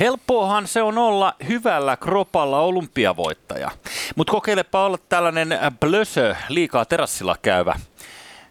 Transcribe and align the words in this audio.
Helppoahan 0.00 0.68
se 0.68 0.82
on 0.82 0.98
olla 0.98 1.34
hyvällä 1.48 1.96
kropalla 1.96 2.60
olympiavoittaja. 2.60 3.70
Mutta 4.16 4.30
kokeilepa 4.30 4.84
olla 4.84 4.98
tällainen 5.08 5.58
blösö, 5.80 6.36
liikaa 6.48 6.84
terassilla 6.84 7.36
käyvä, 7.42 7.80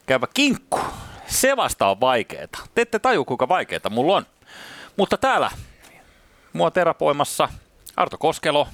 käyvä 0.06 0.28
kinkku. 0.34 0.80
Se 1.28 1.58
vasta 1.58 1.88
on 1.88 2.00
vaikeeta. 2.00 2.60
Te 2.76 2.82
ette 2.82 3.00
taju, 3.00 3.26
kuinka 3.26 3.48
vaikeeta 3.48 3.90
mulla 3.90 4.16
on. 4.16 4.26
Mutta 4.98 5.18
täällä 5.18 5.52
mua 6.54 6.72
terapoimassa 6.72 7.50
Arto 7.96 8.18
Koskelo, 8.18 8.68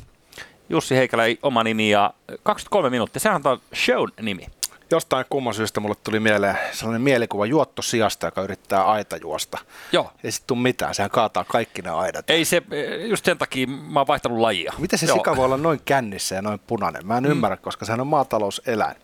Jussi 0.69 0.95
Heikelä 0.95 1.23
oma 1.43 1.63
nimi 1.63 1.89
ja 1.89 2.13
23 2.43 2.89
minuuttia. 2.89 3.19
Sehän 3.19 3.41
on 3.45 3.61
show 3.75 4.09
nimi. 4.21 4.47
Jostain 4.91 5.25
kumman 5.29 5.53
syystä 5.53 5.79
mulle 5.79 5.95
tuli 6.03 6.19
mieleen 6.19 6.57
sellainen 6.71 7.01
mielikuva 7.01 7.45
juottosijasta, 7.45 8.27
joka 8.27 8.41
yrittää 8.41 8.83
aita 8.83 9.17
juosta. 9.17 9.57
Joo. 9.91 10.11
Ei 10.23 10.31
sitten 10.31 10.47
tule 10.47 10.59
mitään, 10.59 10.95
sehän 10.95 11.11
kaataa 11.11 11.43
kaikki 11.43 11.81
ne 11.81 11.89
aidat. 11.89 12.29
Ei 12.29 12.45
se, 12.45 12.61
just 13.09 13.25
sen 13.25 13.37
takia 13.37 13.67
mä 13.67 13.99
oon 13.99 14.07
vaihtanut 14.07 14.39
lajia. 14.39 14.73
Miten 14.77 14.99
se 14.99 15.05
Joo. 15.05 15.17
sika 15.17 15.35
voi 15.35 15.45
olla 15.45 15.57
noin 15.57 15.81
kännissä 15.85 16.35
ja 16.35 16.41
noin 16.41 16.59
punainen? 16.67 17.07
Mä 17.07 17.17
en 17.17 17.23
mm. 17.23 17.31
ymmärrä, 17.31 17.57
koska 17.57 17.85
sehän 17.85 18.01
on 18.01 18.07
maatalouseläin. 18.07 18.95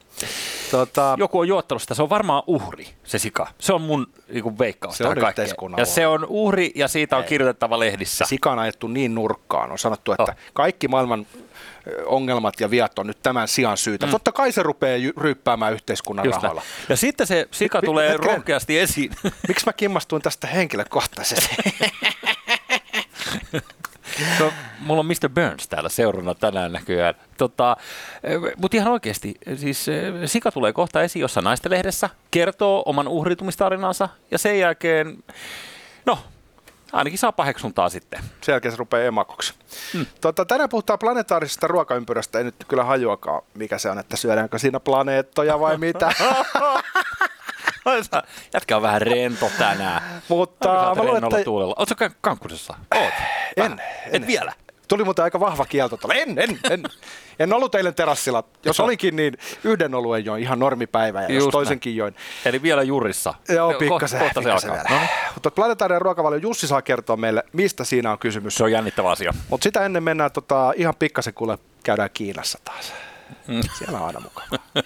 Tota, 0.71 1.15
Joku 1.19 1.39
on 1.39 1.47
juottanut 1.47 1.81
sitä, 1.81 1.93
se 1.93 2.03
on 2.03 2.09
varmaan 2.09 2.43
uhri, 2.47 2.87
se 3.03 3.19
sika. 3.19 3.47
Se 3.59 3.73
on 3.73 3.81
mun 3.81 4.07
niin 4.29 4.59
veikkaus 4.59 4.97
Se 4.97 5.07
on 5.07 5.17
kaikkeen. 5.17 5.49
Ja 5.77 5.85
se 5.85 6.07
on 6.07 6.25
uhri 6.29 6.71
ja 6.75 6.87
siitä 6.87 7.17
on 7.17 7.23
Ei. 7.23 7.29
kirjoitettava 7.29 7.79
lehdissä. 7.79 8.25
sika 8.25 8.51
on 8.51 8.59
ajettu 8.59 8.87
niin 8.87 9.15
nurkkaan. 9.15 9.71
On 9.71 9.79
sanottu, 9.79 10.11
että 10.11 10.23
Oh. 10.23 10.37
kaikki 10.53 10.87
maailman 10.87 11.25
ongelmat 12.05 12.59
ja 12.59 12.69
viat 12.69 12.99
on 12.99 13.07
nyt 13.07 13.17
tämän 13.23 13.47
sijan 13.47 13.77
syytä. 13.77 14.05
Mm. 14.05 14.11
Totta 14.11 14.31
kai 14.31 14.51
se 14.51 14.63
rupeaa 14.63 15.11
ryyppäämään 15.17 15.73
yhteiskunnan 15.73 16.25
Just 16.25 16.35
näin. 16.35 16.43
rahoilla. 16.43 16.61
Ja 16.89 16.95
sitten 16.97 17.27
se 17.27 17.47
sika 17.51 17.81
Mi- 17.81 17.85
tulee 17.85 18.09
hetkinen. 18.09 18.35
rohkeasti 18.35 18.79
esiin. 18.79 19.11
Miksi 19.47 19.65
mä 19.65 19.73
kimmastuin 19.73 20.21
tästä 20.21 20.47
henkilökohtaisesti? 20.47 21.55
no, 24.39 24.51
mulla 24.79 24.99
on 24.99 25.05
Mr. 25.05 25.29
Burns 25.35 25.67
täällä 25.67 25.89
seurana 25.89 26.35
tänään 26.35 26.71
näköjään. 26.71 27.13
Tota, 27.37 27.77
Mutta 28.57 28.77
ihan 28.77 28.93
oikeasti, 28.93 29.35
siis 29.55 29.87
eh, 29.87 30.13
Sika 30.25 30.51
tulee 30.51 30.73
kohta 30.73 31.01
esiin 31.01 31.21
jossain 31.21 31.43
naistelehdessä, 31.43 32.09
kertoo 32.31 32.83
oman 32.85 33.07
uhritumistarinansa 33.07 34.09
ja 34.31 34.37
sen 34.37 34.59
jälkeen, 34.59 35.17
no, 36.05 36.19
ainakin 36.93 37.19
saa 37.19 37.31
paheksuntaa 37.31 37.89
sitten. 37.89 38.19
Sen 38.41 38.53
jälkeen 38.53 38.71
se 38.71 38.77
rupeaa 38.77 39.03
emakoksi. 39.03 39.53
Mm. 39.93 40.05
Tota, 40.21 40.45
tänään 40.45 40.69
puhutaan 40.69 40.99
planetaarisesta 40.99 41.67
ruokaympyrästä. 41.67 42.37
Ei 42.37 42.43
nyt 42.43 42.55
kyllä 42.67 42.83
hajuakaan, 42.83 43.41
mikä 43.53 43.77
se 43.77 43.89
on, 43.89 43.99
että 43.99 44.17
syödäänkö 44.17 44.59
siinä 44.59 44.79
planeettoja 44.79 45.59
vai 45.59 45.77
mitä. 45.87 46.11
Jätkä 48.53 48.75
on 48.75 48.81
vähän 48.81 49.01
rento 49.01 49.51
tänään. 49.57 50.01
Mutta 50.27 50.93
mä 50.95 51.03
luulen, 51.03 51.23
että 51.23 51.43
tuulella. 51.43 51.75
Ka- 51.97 52.09
kankkusessa? 52.21 52.73
Oot. 52.95 53.13
en, 53.57 53.81
Et 54.11 54.27
vielä. 54.27 54.53
Tuli 54.87 55.03
muuten 55.03 55.23
aika 55.23 55.39
vahva 55.39 55.65
kielto. 55.65 55.97
tuolla. 55.97 56.15
En, 56.15 56.39
en, 56.39 56.59
en. 56.69 56.83
En 57.39 57.53
ollut 57.53 57.75
eilen 57.75 57.95
terassilla. 57.95 58.43
Jos 58.65 58.79
olinkin, 58.79 59.15
niin 59.15 59.37
yhden 59.63 59.95
oluen 59.95 60.25
join 60.25 60.41
ihan 60.41 60.59
normipäivä 60.59 61.21
ja 61.21 61.33
jos 61.33 61.47
toisenkin 61.47 61.95
join. 61.95 62.15
Eli 62.45 62.61
vielä 62.61 62.83
jurissa. 62.83 63.33
Joo, 63.49 63.73
pikkasen, 63.73 64.19
kohta 64.19 64.33
se 64.33 64.39
pikkasen 64.39 64.71
alkaa. 64.71 64.85
vielä. 64.89 65.01
No. 65.01 65.07
Mutta 65.33 65.51
planetaarinen 65.51 66.01
ruokavalio 66.01 66.39
Jussi 66.39 66.67
saa 66.67 66.81
kertoa 66.81 67.17
meille, 67.17 67.43
mistä 67.53 67.83
siinä 67.83 68.11
on 68.11 68.19
kysymys. 68.19 68.55
Se 68.55 68.63
on 68.63 68.71
jännittävä 68.71 69.11
asia. 69.11 69.33
Mutta 69.49 69.63
sitä 69.63 69.85
ennen 69.85 70.03
mennään 70.03 70.31
tota, 70.31 70.73
ihan 70.75 70.93
pikkasen, 70.99 71.33
kuule, 71.33 71.57
käydään 71.83 72.09
Kiinassa 72.13 72.59
taas. 72.65 72.93
Siellä 73.77 73.99
on 73.99 74.07
aina 74.07 74.19
mukana. 74.19 74.63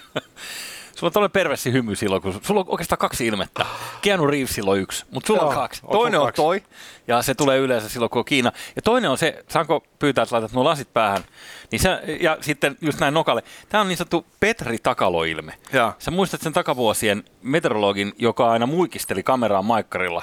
Sulla 1.00 1.08
on 1.08 1.12
tällainen 1.12 1.32
perversi 1.32 1.72
hymy 1.72 1.96
silloin, 1.96 2.22
kun 2.22 2.40
sulla 2.42 2.60
on 2.60 2.66
oikeastaan 2.68 2.98
kaksi 2.98 3.26
ilmettä. 3.26 3.66
Keanu 4.02 4.26
Reevesilla 4.26 4.70
on 4.70 4.78
yksi, 4.78 5.04
mutta 5.10 5.26
sulla 5.26 5.40
on 5.42 5.46
Joo, 5.46 5.54
kaksi. 5.60 5.80
on 5.84 5.92
Toinen 5.92 6.12
sulla 6.12 6.22
on 6.24 6.28
kaksi. 6.28 6.42
toi, 6.42 6.62
ja 7.08 7.22
se 7.22 7.34
tulee 7.34 7.58
yleensä 7.58 7.88
silloin, 7.88 8.10
kun 8.10 8.18
on 8.18 8.24
Kiina. 8.24 8.52
Ja 8.76 8.82
toinen 8.82 9.10
on 9.10 9.18
se, 9.18 9.44
saanko 9.48 9.82
pyytää, 9.98 10.22
että 10.22 10.34
laitat 10.34 10.52
nuo 10.52 10.64
lasit 10.64 10.92
päähän, 10.92 11.24
niin 11.72 11.80
se, 11.80 12.00
ja 12.20 12.36
sitten 12.40 12.76
just 12.80 13.00
näin 13.00 13.14
nokalle. 13.14 13.42
Tämä 13.68 13.80
on 13.80 13.88
niin 13.88 13.96
sanottu 13.96 14.26
Petri 14.40 14.78
Takalo-ilme. 14.78 15.54
Joo. 15.72 15.92
Sä 15.98 16.10
muistat 16.10 16.40
sen 16.40 16.52
takavuosien 16.52 17.24
meteorologin, 17.42 18.12
joka 18.18 18.50
aina 18.50 18.66
muikisteli 18.66 19.22
kameraan 19.22 19.64
maikkarilla. 19.64 20.22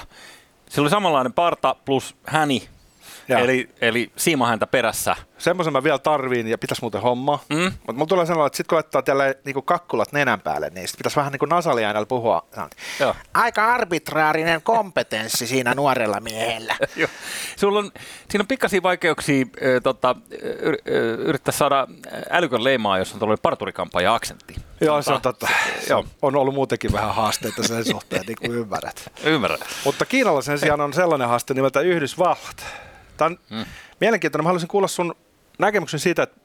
Sillä 0.68 0.84
oli 0.84 0.90
samanlainen 0.90 1.32
parta 1.32 1.76
plus 1.84 2.16
häni, 2.26 2.68
Joo. 3.28 3.40
eli, 3.40 3.68
eli 3.80 4.12
siimahäntä 4.16 4.66
perässä. 4.66 5.16
Semmoisen 5.38 5.72
mä 5.72 5.84
vielä 5.84 5.98
tarviin 5.98 6.48
ja 6.48 6.58
pitäisi 6.58 6.82
muuten 6.82 7.02
hommaa. 7.02 7.44
Mm. 7.48 7.62
Mutta 7.62 7.92
mulla 7.92 8.06
tulee 8.06 8.26
sellainen, 8.26 8.46
että 8.46 8.56
sit 8.56 8.66
kun 8.66 8.76
laittaa 8.76 9.02
tällä 9.02 9.34
niinku 9.44 9.62
kakkulat 9.62 10.12
nenän 10.12 10.40
päälle, 10.40 10.70
niin 10.70 10.88
sit 10.88 10.96
pitäisi 10.96 11.16
vähän 11.16 11.32
niin 11.32 11.38
kuin 11.38 12.06
puhua. 12.08 12.46
Joo. 13.00 13.14
Aika 13.34 13.66
arbitraarinen 13.66 14.62
kompetenssi 14.62 15.46
siinä 15.46 15.74
nuorella 15.74 16.20
miehellä. 16.20 16.76
Joo. 16.96 17.08
Sulla 17.56 17.78
on, 17.78 17.90
siinä 18.30 18.42
on 18.42 18.46
pikkasia 18.46 18.82
vaikeuksia 18.82 19.46
ö, 19.62 19.80
tota, 19.80 20.16
yr, 20.62 20.76
yrittää 21.18 21.52
saada 21.52 21.86
älykön 22.30 22.64
leimaa, 22.64 22.98
jos 22.98 23.12
on 23.12 23.18
tuollainen 23.18 23.42
parturikampaaja 23.42 24.14
aksentti. 24.14 24.54
Joo, 24.80 25.02
se 25.02 25.12
on 25.12 25.22
totta. 25.22 25.48
Joo, 25.88 26.04
on 26.22 26.36
ollut 26.36 26.54
muutenkin 26.54 26.92
vähän 26.92 27.14
haasteita 27.14 27.62
sen 27.62 27.84
suhteen, 27.84 28.22
niin 28.26 28.36
kuin 28.40 28.52
ymmärrät. 28.52 29.12
Ymmärrän. 29.24 29.58
Mutta 29.84 30.06
Kiinalla 30.06 30.42
sen 30.42 30.58
sijaan 30.58 30.80
on 30.80 30.92
sellainen 30.92 31.28
haaste 31.28 31.54
nimeltä 31.54 31.80
Yhdysvallat. 31.80 32.87
Tämä 33.18 33.26
on 33.26 33.38
mm. 33.50 33.64
mielenkiintoinen. 34.00 34.44
Mä 34.44 34.48
haluaisin 34.48 34.68
kuulla 34.68 34.88
sun 34.88 35.14
näkemyksen 35.58 36.00
siitä, 36.00 36.22
että 36.22 36.40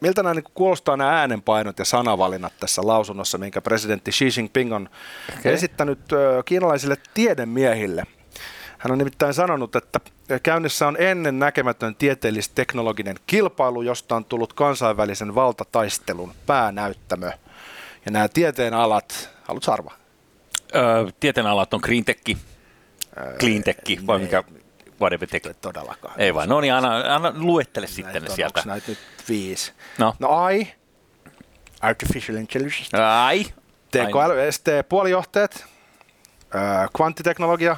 miltä 0.00 0.22
nämä 0.22 0.34
niin 0.34 0.44
kuulostaa 0.54 0.96
nämä 0.96 1.20
äänenpainot 1.20 1.78
ja 1.78 1.84
sanavalinnat 1.84 2.52
tässä 2.60 2.82
lausunnossa, 2.84 3.38
minkä 3.38 3.60
presidentti 3.60 4.10
Xi 4.10 4.28
Jinping 4.36 4.74
on 4.74 4.88
okay. 5.38 5.52
esittänyt 5.52 5.98
kiinalaisille 6.44 6.96
tiedemiehille. 7.14 8.04
Hän 8.78 8.92
on 8.92 8.98
nimittäin 8.98 9.34
sanonut, 9.34 9.76
että 9.76 10.00
käynnissä 10.42 10.88
on 10.88 10.96
ennen 10.98 11.38
näkemätön 11.38 11.94
tieteellis-teknologinen 11.94 13.16
kilpailu, 13.26 13.82
josta 13.82 14.16
on 14.16 14.24
tullut 14.24 14.52
kansainvälisen 14.52 15.34
valtataistelun 15.34 16.32
päänäyttämö. 16.46 17.30
Ja 18.06 18.10
nämä 18.10 18.28
tieteen 18.28 18.74
alat, 18.74 19.30
haluatko 19.42 19.72
arvaa? 19.72 19.96
Öö, 20.74 21.06
tieteenalat 21.20 21.74
on 21.74 21.80
green 21.82 22.04
cleantech, 23.38 24.06
vai 24.06 24.18
mikä, 24.18 24.44
tech. 25.30 25.56
Todellakaan. 25.60 26.14
Ei 26.20 26.34
vaan, 26.34 26.48
no 26.48 26.60
niin, 26.60 26.74
anna, 26.74 27.14
anna 27.14 27.32
luettele 27.36 27.86
sitten 27.86 28.04
Näitä 28.12 28.20
ne 28.20 28.30
on, 28.30 28.36
sieltä. 28.36 28.62
näitä 28.66 28.88
nyt 28.88 28.98
viisi? 29.28 29.72
No. 29.98 30.14
No 30.18 30.28
AI, 30.28 30.74
Artificial 31.80 32.36
Intelligence, 32.38 32.96
Ai. 32.96 33.44
tekoäly, 33.90 34.52
ST, 34.52 34.66
puolijohteet, 34.88 35.64
kvanttiteknologia, 36.96 37.76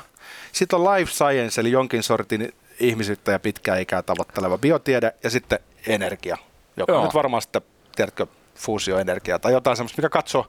sitten 0.53 0.79
on 0.79 0.95
life 0.95 1.13
science, 1.13 1.61
eli 1.61 1.71
jonkin 1.71 2.03
sortin 2.03 2.53
ihmisyyttä 2.81 3.33
ja 3.33 3.39
pitkää 3.39 3.79
ikää 3.79 4.03
tavoitteleva 4.03 4.59
biotiede, 4.59 5.15
ja 5.23 5.31
sitten 5.31 5.59
energia, 5.87 6.37
joka 6.77 6.93
Joo. 6.93 7.05
nyt 7.05 7.15
varmaan 7.15 7.43
sitten, 7.43 7.63
tiedätkö, 7.97 8.27
fuusioenergia 8.55 9.39
tai 9.39 9.53
jotain 9.53 9.77
semmoista, 9.77 9.99
mikä 9.99 10.09
katsoo 10.09 10.47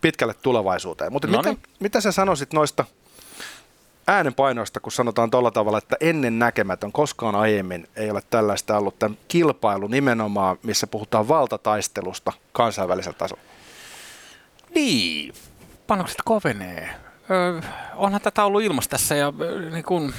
pitkälle 0.00 0.34
tulevaisuuteen. 0.34 1.12
Mutta 1.12 1.28
No 1.28 1.38
mitä, 1.38 1.48
niin. 1.48 1.62
mitä 1.80 2.00
sä 2.00 2.12
sanoisit 2.12 2.52
noista 2.52 2.84
äänenpainoista, 4.06 4.80
kun 4.80 4.92
sanotaan 4.92 5.30
tuolla 5.30 5.50
tavalla, 5.50 5.78
että 5.78 5.96
ennen 6.00 6.38
näkemätön, 6.38 6.92
koskaan 6.92 7.34
aiemmin 7.34 7.88
ei 7.96 8.10
ole 8.10 8.22
tällaista 8.30 8.78
ollut 8.78 8.98
tämän 8.98 9.18
kilpailu 9.28 9.86
nimenomaan, 9.86 10.58
missä 10.62 10.86
puhutaan 10.86 11.28
valtataistelusta 11.28 12.32
kansainvälisellä 12.52 13.18
tasolla. 13.18 13.42
Niin, 14.74 15.34
panokset 15.86 16.18
kovenee. 16.24 16.90
Öö, 17.30 17.60
onhan 17.94 18.20
tätä 18.20 18.44
ollut 18.44 18.62
ilmassa 18.62 18.90
tässä 18.90 19.14
ja 19.14 19.32
ö, 19.40 19.70
niin 19.70 19.84
kun, 19.84 20.14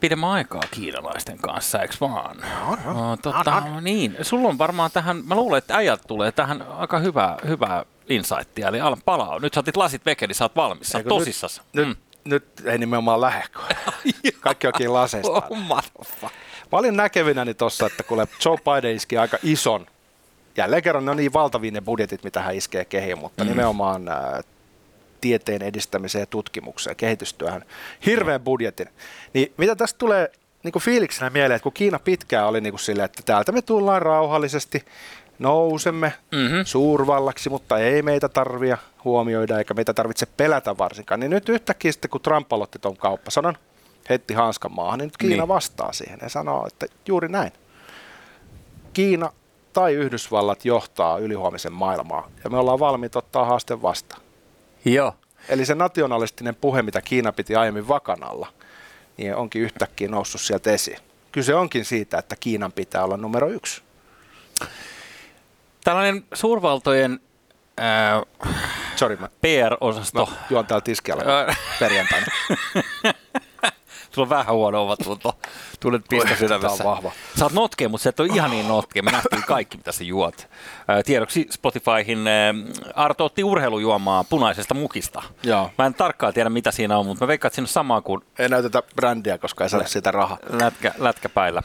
pidemmän 0.00 0.30
aikaa 0.30 0.62
kiinalaisten 0.70 1.38
kanssa, 1.38 1.82
eikö 1.82 1.94
vaan? 2.00 2.36
On, 2.66 2.78
on. 2.86 2.96
No, 2.96 3.16
totta, 3.16 3.56
On, 3.56 3.84
Niin, 3.84 4.16
sulla 4.22 4.48
on 4.48 4.58
varmaan 4.58 4.90
tähän, 4.90 5.22
mä 5.26 5.34
luulen, 5.34 5.58
että 5.58 5.76
äijät 5.76 6.00
tulee 6.06 6.32
tähän 6.32 6.62
aika 6.62 6.98
hyvää, 6.98 7.36
hyvää 7.46 7.84
insightia, 8.08 8.68
eli 8.68 8.80
ala 8.80 8.98
palaa. 9.04 9.38
Nyt 9.38 9.54
sä 9.54 9.60
otit 9.60 9.76
lasit 9.76 10.06
veke, 10.06 10.26
niin 10.26 10.34
sä 10.34 10.44
oot 10.44 10.56
valmis, 10.56 10.88
sä 10.88 10.98
oot 10.98 11.08
tosissas. 11.08 11.62
Nyt, 11.72 11.88
nyt, 11.88 11.98
nyt 12.26 12.44
ei 12.64 12.78
nimenomaan 12.78 13.20
lähde, 13.20 13.44
kun 13.56 13.64
kaikki 14.40 14.66
onkin 14.66 14.92
laseista. 14.92 15.32
Oh. 15.32 16.32
Mä 16.72 16.78
olin 16.78 16.96
näkevinäni 16.96 17.54
tuossa, 17.54 17.86
että 17.86 18.02
kuule 18.02 18.28
Joe 18.44 18.56
Biden 18.56 18.96
iski 18.96 19.18
aika 19.18 19.38
ison, 19.42 19.86
jälleen 20.56 20.82
kerran 20.82 21.04
ne 21.04 21.10
on 21.10 21.16
niin 21.16 21.32
valtavia 21.32 21.70
ne 21.70 21.80
budjetit, 21.80 22.24
mitä 22.24 22.42
hän 22.42 22.54
iskee 22.54 22.84
kehiin, 22.84 23.18
mutta 23.18 23.44
mm. 23.44 23.50
nimenomaan 23.50 24.08
ää, 24.08 24.42
tieteen 25.20 25.62
edistämiseen 25.62 26.22
ja 26.22 26.26
tutkimukseen, 26.26 26.90
ja 26.90 26.94
kehitystyöhön, 26.94 27.64
hirveän 28.06 28.40
budjetin. 28.40 28.88
Niin 29.32 29.52
mitä 29.56 29.76
tästä 29.76 29.98
tulee 29.98 30.32
niin 30.62 30.72
kuin 30.72 30.82
fiiliksenä 30.82 31.30
mieleen, 31.30 31.56
että 31.56 31.62
kun 31.62 31.72
Kiina 31.72 31.98
pitkään 31.98 32.46
oli 32.46 32.60
niin 32.60 32.72
kuin 32.72 32.80
silleen, 32.80 33.04
että 33.04 33.22
täältä 33.22 33.52
me 33.52 33.62
tullaan 33.62 34.02
rauhallisesti, 34.02 34.84
nousemme 35.38 36.12
Mhm. 36.32 36.60
suurvallaksi, 36.64 37.50
mutta 37.50 37.78
ei 37.78 38.02
meitä 38.02 38.28
tarvia 38.28 38.78
huomioida 39.04 39.58
eikä 39.58 39.74
meitä 39.74 39.94
tarvitse 39.94 40.26
pelätä 40.36 40.78
varsinkaan. 40.78 41.20
Niin 41.20 41.30
nyt 41.30 41.48
yhtäkkiä 41.48 41.92
sitten, 41.92 42.10
kun 42.10 42.20
Trump 42.20 42.52
aloitti 42.52 42.78
tuon 42.78 42.96
kauppasodan, 42.96 43.56
heitti 44.08 44.34
hanskan 44.34 44.72
maahan, 44.74 44.98
niin 44.98 45.06
nyt 45.06 45.16
Kiina 45.16 45.36
Niin. 45.36 45.48
vastaa 45.48 45.92
siihen 45.92 46.18
ja 46.22 46.28
sanoo, 46.28 46.66
että 46.66 46.86
juuri 47.08 47.28
näin. 47.28 47.52
Kiina 48.92 49.32
tai 49.72 49.94
Yhdysvallat 49.94 50.64
johtaa 50.64 51.18
ylihuomisen 51.18 51.72
maailmaa 51.72 52.30
ja 52.44 52.50
me 52.50 52.58
ollaan 52.58 52.78
valmiit 52.80 53.16
ottaa 53.16 53.44
haaste 53.44 53.82
vastaan. 53.82 54.22
Joo. 54.84 55.12
Eli 55.48 55.64
se 55.66 55.74
nationalistinen 55.74 56.54
puhe, 56.54 56.82
mitä 56.82 57.00
Kiina 57.02 57.32
piti 57.32 57.56
aiemmin 57.56 57.88
vakanalla, 57.88 58.46
niin 59.16 59.34
onkin 59.36 59.62
yhtäkkiä 59.62 60.08
noussut 60.08 60.40
sieltä 60.40 60.70
esiin. 60.72 60.98
kyse 61.32 61.54
onkin 61.54 61.84
siitä, 61.84 62.18
että 62.18 62.36
Kiinan 62.40 62.72
pitää 62.72 63.04
olla 63.04 63.16
numero 63.16 63.48
yksi. 63.48 63.82
Tällainen 65.86 66.24
suurvaltojen 66.34 67.20
ää, 67.76 68.22
Sorry, 68.96 69.16
mä 69.16 69.28
PR-osasto. 69.40 70.18
no, 70.20 70.28
juon 70.50 70.66
täällä 70.66 70.80
tiskialla 70.80 71.22
Ää. 71.32 71.54
perjantaina. 71.78 72.26
Sulla 74.10 74.26
on 74.26 74.28
vähän 74.30 74.54
huono 74.54 74.82
omatunto. 74.82 75.38
Tunnet 75.80 76.02
pistä 76.08 76.36
sydämessä. 76.36 76.84
on 76.84 76.90
vahva. 76.90 77.12
Sä 77.38 77.44
oot 77.44 77.52
notkea, 77.52 77.88
mutta 77.88 78.02
sä 78.02 78.10
et 78.10 78.20
ole 78.20 78.28
ihan 78.34 78.50
niin 78.50 78.68
notkea. 78.68 79.02
Me 79.02 79.10
nähtiin 79.12 79.42
kaikki, 79.42 79.76
mitä 79.76 79.92
sä 79.92 80.04
juot. 80.04 80.48
Ää, 80.88 81.02
Tiedoksi 81.02 81.46
Spotifyhin 81.50 82.26
ää, 82.28 82.54
Arto 82.94 83.24
otti 83.24 83.44
urheilujuomaa 83.44 84.24
punaisesta 84.24 84.74
mukista. 84.74 85.22
Joo. 85.42 85.70
Mä 85.78 85.86
en 85.86 85.94
tarkkaan 85.94 86.34
tiedä, 86.34 86.50
mitä 86.50 86.70
siinä 86.70 86.98
on, 86.98 87.06
mutta 87.06 87.24
mä 87.24 87.28
veikkaan, 87.28 87.48
että 87.48 87.54
siinä 87.54 87.64
on 87.64 87.68
sama 87.68 88.00
kuin 88.00 88.20
Ei 88.38 88.48
näytetä 88.48 88.82
brändiä, 88.96 89.38
koska 89.38 89.64
ei 89.64 89.70
saada 89.70 89.86
siitä 89.86 90.10
rahaa. 90.10 90.38
lätkä, 90.60 90.94
lätkäpäillä. 90.98 91.62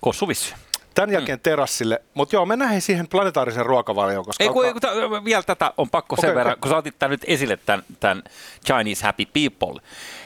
Kossu 0.00 0.28
Vissy. 0.28 0.54
Tämän 0.96 1.12
jälkeen 1.12 1.40
terassille, 1.40 2.02
mutta 2.14 2.36
joo, 2.36 2.46
mennään 2.46 2.80
siihen 2.80 3.08
planetaarisen 3.08 3.66
ruokavalioon, 3.66 4.24
koska 4.24 4.44
Ei 4.44 4.50
kun, 4.50 4.64
ei, 4.64 4.70
alkaa- 4.72 4.92
kun 4.92 5.10
tä- 5.10 5.24
vielä 5.24 5.42
tätä 5.42 5.72
on 5.76 5.90
pakko 5.90 6.16
sen 6.16 6.24
Okei, 6.30 6.34
verran, 6.36 6.52
okei. 6.52 6.60
kun 6.60 6.70
sä 6.70 6.76
otit 6.76 6.98
tämän 6.98 7.10
nyt 7.10 7.24
esille 7.26 7.56
tämän, 7.56 7.84
tämän 8.00 8.22
Chinese 8.66 9.04
Happy 9.06 9.24
People, 9.26 9.80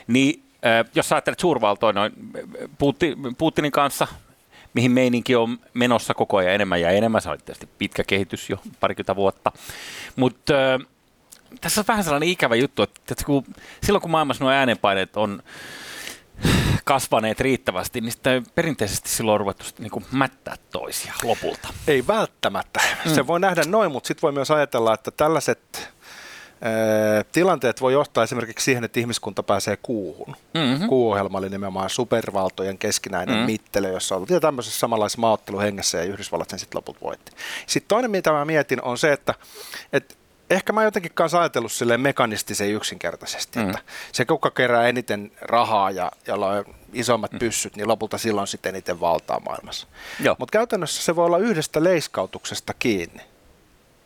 niin 0.06 0.42
äh, 0.66 0.90
jos 0.94 1.08
sä 1.08 1.14
ajattelet 1.14 1.40
suurvaltoja 1.40 1.92
noin 1.92 2.12
Putin, 2.78 3.16
Putinin 3.38 3.72
kanssa, 3.72 4.08
mihin 4.74 4.90
meininki 4.90 5.36
on 5.36 5.58
menossa 5.74 6.14
koko 6.14 6.36
ajan 6.36 6.54
enemmän 6.54 6.80
ja 6.80 6.90
enemmän, 6.90 7.22
se 7.22 7.30
on 7.30 7.38
tietysti 7.38 7.68
pitkä 7.78 8.04
kehitys 8.04 8.50
jo 8.50 8.56
parikymmentä 8.80 9.16
vuotta, 9.16 9.52
mutta 10.16 10.54
äh, 10.54 10.86
tässä 11.60 11.80
on 11.80 11.84
vähän 11.88 12.04
sellainen 12.04 12.28
ikävä 12.28 12.54
juttu, 12.56 12.82
että, 12.82 13.00
että 13.10 13.24
kun, 13.24 13.44
silloin 13.82 14.02
kun 14.02 14.10
maailmassa 14.10 14.44
nuo 14.44 14.52
äänenpaineet 14.52 15.16
on 15.16 15.42
kasvaneet 16.84 17.40
riittävästi, 17.40 18.00
niin 18.00 18.12
sitten 18.12 18.46
perinteisesti 18.54 19.08
silloin 19.08 19.34
on 19.34 19.40
ruvettu 19.40 19.64
niin 19.78 19.90
kuin 19.90 20.04
mättää 20.12 20.54
toisia 20.72 21.14
lopulta. 21.22 21.68
Ei 21.86 22.06
välttämättä. 22.06 22.80
Mm. 23.04 23.14
Se 23.14 23.26
voi 23.26 23.40
nähdä 23.40 23.62
noin, 23.66 23.92
mutta 23.92 24.08
sitten 24.08 24.22
voi 24.22 24.32
myös 24.32 24.50
ajatella, 24.50 24.94
että 24.94 25.10
tällaiset 25.10 25.90
tilanteet 27.32 27.80
voi 27.80 27.92
johtaa 27.92 28.24
esimerkiksi 28.24 28.64
siihen, 28.64 28.84
että 28.84 29.00
ihmiskunta 29.00 29.42
pääsee 29.42 29.78
kuuhun. 29.82 30.36
Mhm. 30.54 30.86
Kuuohjelma 30.86 31.38
oli 31.38 31.48
nimenomaan 31.48 31.90
supervaltojen 31.90 32.78
keskinäinen 32.78 33.36
mm. 33.36 33.42
mittely, 33.42 33.92
jossa 33.92 34.16
oltiin 34.16 34.40
tämmöisessä 34.40 34.78
samanlaisessa 34.78 35.20
maaotteluhengessä 35.20 35.98
ja 35.98 36.04
Yhdysvallat 36.04 36.50
sen 36.50 36.58
sitten 36.58 36.76
loput 36.76 36.96
voitti. 37.02 37.32
Sitten 37.66 37.88
toinen, 37.88 38.10
mitä 38.10 38.32
mä 38.32 38.44
mietin, 38.44 38.82
on 38.82 38.98
se, 38.98 39.12
että, 39.12 39.34
että 39.92 40.14
ehkä 40.50 40.72
mä 40.72 40.84
jotenkin 40.84 41.12
kanssa 41.14 41.40
ajatellut 41.40 41.72
silleen 41.72 42.00
mekanistisen 42.00 42.70
yksinkertaisesti, 42.70 43.58
mm. 43.58 43.70
että 43.70 43.78
se 44.12 44.24
kuka 44.24 44.50
kerää 44.50 44.88
eniten 44.88 45.32
rahaa 45.40 45.90
ja 45.90 46.12
jolla 46.26 46.46
on 46.46 46.64
isommat 46.92 47.32
mm. 47.32 47.38
pyssyt, 47.38 47.76
niin 47.76 47.88
lopulta 47.88 48.18
silloin 48.18 48.46
sitten 48.46 48.74
eniten 48.74 49.00
valtaa 49.00 49.40
maailmassa. 49.40 49.86
Mutta 50.38 50.52
käytännössä 50.52 51.02
se 51.02 51.16
voi 51.16 51.26
olla 51.26 51.38
yhdestä 51.38 51.84
leiskautuksesta 51.84 52.74
kiinni. 52.78 53.22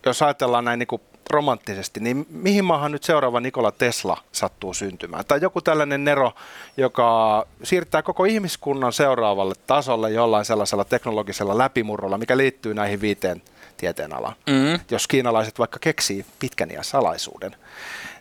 Jos 0.06 0.22
ajatellaan 0.22 0.64
näin 0.64 0.78
niin 0.78 0.86
kuin 0.86 1.02
romanttisesti, 1.30 2.00
niin 2.00 2.26
mihin 2.30 2.64
maahan 2.64 2.92
nyt 2.92 3.04
seuraava 3.04 3.40
Nikola 3.40 3.72
Tesla 3.72 4.16
sattuu 4.32 4.74
syntymään? 4.74 5.24
Tai 5.28 5.38
joku 5.42 5.60
tällainen 5.60 6.04
nero, 6.04 6.32
joka 6.76 7.46
siirtää 7.62 8.02
koko 8.02 8.24
ihmiskunnan 8.24 8.92
seuraavalle 8.92 9.54
tasolle 9.66 10.10
jollain 10.10 10.44
sellaisella 10.44 10.84
teknologisella 10.84 11.58
läpimurrolla, 11.58 12.18
mikä 12.18 12.36
liittyy 12.36 12.74
näihin 12.74 13.00
viiteen 13.00 13.42
tieteenalaan. 13.84 14.36
Mm. 14.46 14.80
Jos 14.90 15.08
kiinalaiset 15.08 15.58
vaikka 15.58 15.78
keksii 15.78 16.26
pitkän 16.38 16.70
iän 16.70 16.84
salaisuuden, 16.84 17.50
niin, 17.50 17.58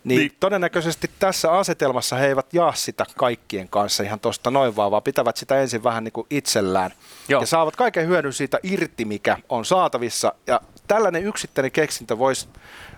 Niin. 0.03 0.19
niin 0.19 0.31
todennäköisesti 0.39 1.09
tässä 1.19 1.51
asetelmassa 1.51 2.15
he 2.15 2.27
eivät 2.27 2.53
jaa 2.53 2.73
sitä 2.73 3.05
kaikkien 3.17 3.69
kanssa 3.69 4.03
ihan 4.03 4.19
tuosta 4.19 4.51
noin 4.51 4.75
vaan, 4.75 4.91
vaan 4.91 5.03
pitävät 5.03 5.37
sitä 5.37 5.61
ensin 5.61 5.83
vähän 5.83 6.03
niin 6.03 6.11
kuin 6.11 6.27
itsellään. 6.29 6.91
Joo. 7.27 7.41
Ja 7.41 7.47
saavat 7.47 7.75
kaiken 7.75 8.07
hyödyn 8.07 8.33
siitä 8.33 8.59
irti, 8.63 9.05
mikä 9.05 9.37
on 9.49 9.65
saatavissa. 9.65 10.33
Ja 10.47 10.61
tällainen 10.87 11.23
yksittäinen 11.23 11.71
keksintö 11.71 12.17
voisi 12.17 12.47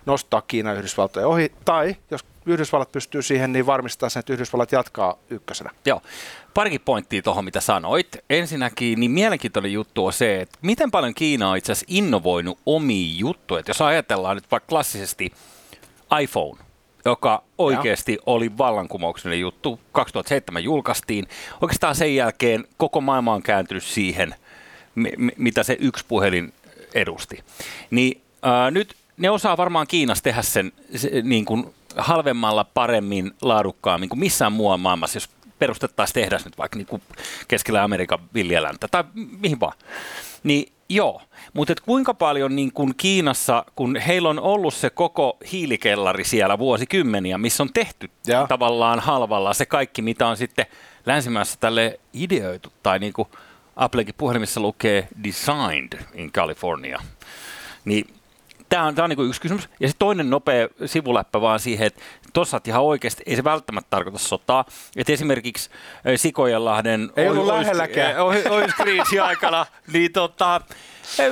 nostaa 0.06 0.42
Kiina 0.42 0.72
Yhdysvaltojen 0.72 1.28
ohi. 1.28 1.52
Tai 1.64 1.96
jos 2.10 2.24
Yhdysvallat 2.46 2.92
pystyy 2.92 3.22
siihen, 3.22 3.52
niin 3.52 3.66
varmistaa 3.66 4.08
sen, 4.08 4.20
että 4.20 4.32
Yhdysvallat 4.32 4.72
jatkaa 4.72 5.18
ykkösenä. 5.30 5.70
Joo. 5.84 6.02
Parikin 6.54 6.80
pointtia 6.80 7.22
tuohon, 7.22 7.44
mitä 7.44 7.60
sanoit. 7.60 8.08
Ensinnäkin, 8.30 9.00
niin 9.00 9.10
mielenkiintoinen 9.10 9.72
juttu 9.72 10.06
on 10.06 10.12
se, 10.12 10.40
että 10.40 10.58
miten 10.62 10.90
paljon 10.90 11.14
Kiina 11.14 11.50
on 11.50 11.56
itse 11.56 11.72
asiassa 11.72 11.86
innovoinut 11.88 12.58
omia 12.66 13.14
juttuja. 13.18 13.62
Jos 13.68 13.82
ajatellaan 13.82 14.36
nyt 14.36 14.50
vaikka 14.50 14.68
klassisesti 14.68 15.32
iPhone, 16.20 16.60
joka 17.04 17.42
oikeasti 17.58 18.18
oli 18.26 18.58
vallankumouksellinen 18.58 19.40
juttu, 19.40 19.80
2007 19.92 20.64
julkaistiin. 20.64 21.28
Oikeastaan 21.60 21.94
sen 21.94 22.14
jälkeen 22.14 22.64
koko 22.76 23.00
maailma 23.00 23.34
on 23.34 23.42
kääntynyt 23.42 23.84
siihen, 23.84 24.34
mi- 24.94 25.12
mi- 25.16 25.34
mitä 25.36 25.62
se 25.62 25.76
yksi 25.80 26.04
puhelin 26.08 26.52
edusti. 26.94 27.44
Niin 27.90 28.20
ää, 28.42 28.70
nyt 28.70 28.94
ne 29.16 29.30
osaa 29.30 29.56
varmaan 29.56 29.86
Kiinassa 29.86 30.24
tehdä 30.24 30.42
sen 30.42 30.72
se, 30.96 31.10
niin 31.22 31.44
kuin 31.44 31.74
halvemmalla, 31.96 32.64
paremmin, 32.64 33.30
laadukkaammin 33.42 34.08
kuin 34.08 34.18
missään 34.18 34.52
muualla 34.52 34.78
maailmassa, 34.78 35.16
jos 35.16 35.30
perustettaisiin 35.58 36.14
tehdas 36.14 36.44
nyt 36.44 36.58
vaikka 36.58 36.76
niin 36.76 36.86
kuin 36.86 37.02
keskellä 37.48 37.82
Amerikan 37.82 38.18
viljeläntä 38.34 38.88
tai 38.88 39.04
mihin 39.14 39.60
vaan. 39.60 39.78
Niin 40.42 40.72
joo, 40.88 41.22
mutta 41.52 41.74
kuinka 41.84 42.14
paljon 42.14 42.56
niin 42.56 42.72
kuin 42.72 42.94
Kiinassa, 42.96 43.64
kun 43.76 43.96
heillä 43.96 44.28
on 44.28 44.40
ollut 44.40 44.74
se 44.74 44.90
koko 44.90 45.36
hiilikellari 45.52 46.24
siellä 46.24 46.58
vuosikymmeniä, 46.58 47.38
missä 47.38 47.62
on 47.62 47.72
tehty 47.72 48.10
Joo. 48.26 48.46
tavallaan 48.46 49.00
halvalla 49.00 49.54
se 49.54 49.66
kaikki, 49.66 50.02
mitä 50.02 50.26
on 50.26 50.36
sitten 50.36 50.66
länsimäessä 51.06 51.56
tälle 51.60 52.00
ideoitu, 52.12 52.72
tai 52.82 52.98
niin 52.98 53.12
kuin 53.12 53.28
Applekin 53.76 54.14
puhelimissa 54.18 54.60
lukee 54.60 55.08
designed 55.24 55.98
in 56.14 56.32
California. 56.32 56.98
Niin 57.84 58.06
Tämä 58.68 58.84
on, 58.84 58.94
tämä 58.94 59.04
on 59.04 59.10
niin 59.10 59.28
yksi 59.28 59.40
kysymys. 59.40 59.68
Ja 59.80 59.88
sitten 59.88 59.98
toinen 60.06 60.30
nopea 60.30 60.68
sivuläppä 60.86 61.40
vaan 61.40 61.60
siihen, 61.60 61.86
että 61.86 62.02
tuossa 62.32 62.60
ihan 62.66 62.82
oikeasti 62.82 63.22
ei 63.26 63.36
se 63.36 63.44
välttämättä 63.44 63.90
tarkoita 63.90 64.18
sotaa. 64.18 64.64
Että 64.96 65.12
esimerkiksi 65.12 65.70
Sikojenlahden 66.16 67.10
Ei 67.16 67.28
ollut 67.28 67.46
lähelläkään. 67.46 68.18
ohjuskriisi 68.50 69.20
aikana, 69.20 69.66
niin 69.92 70.12
tota, 70.12 70.60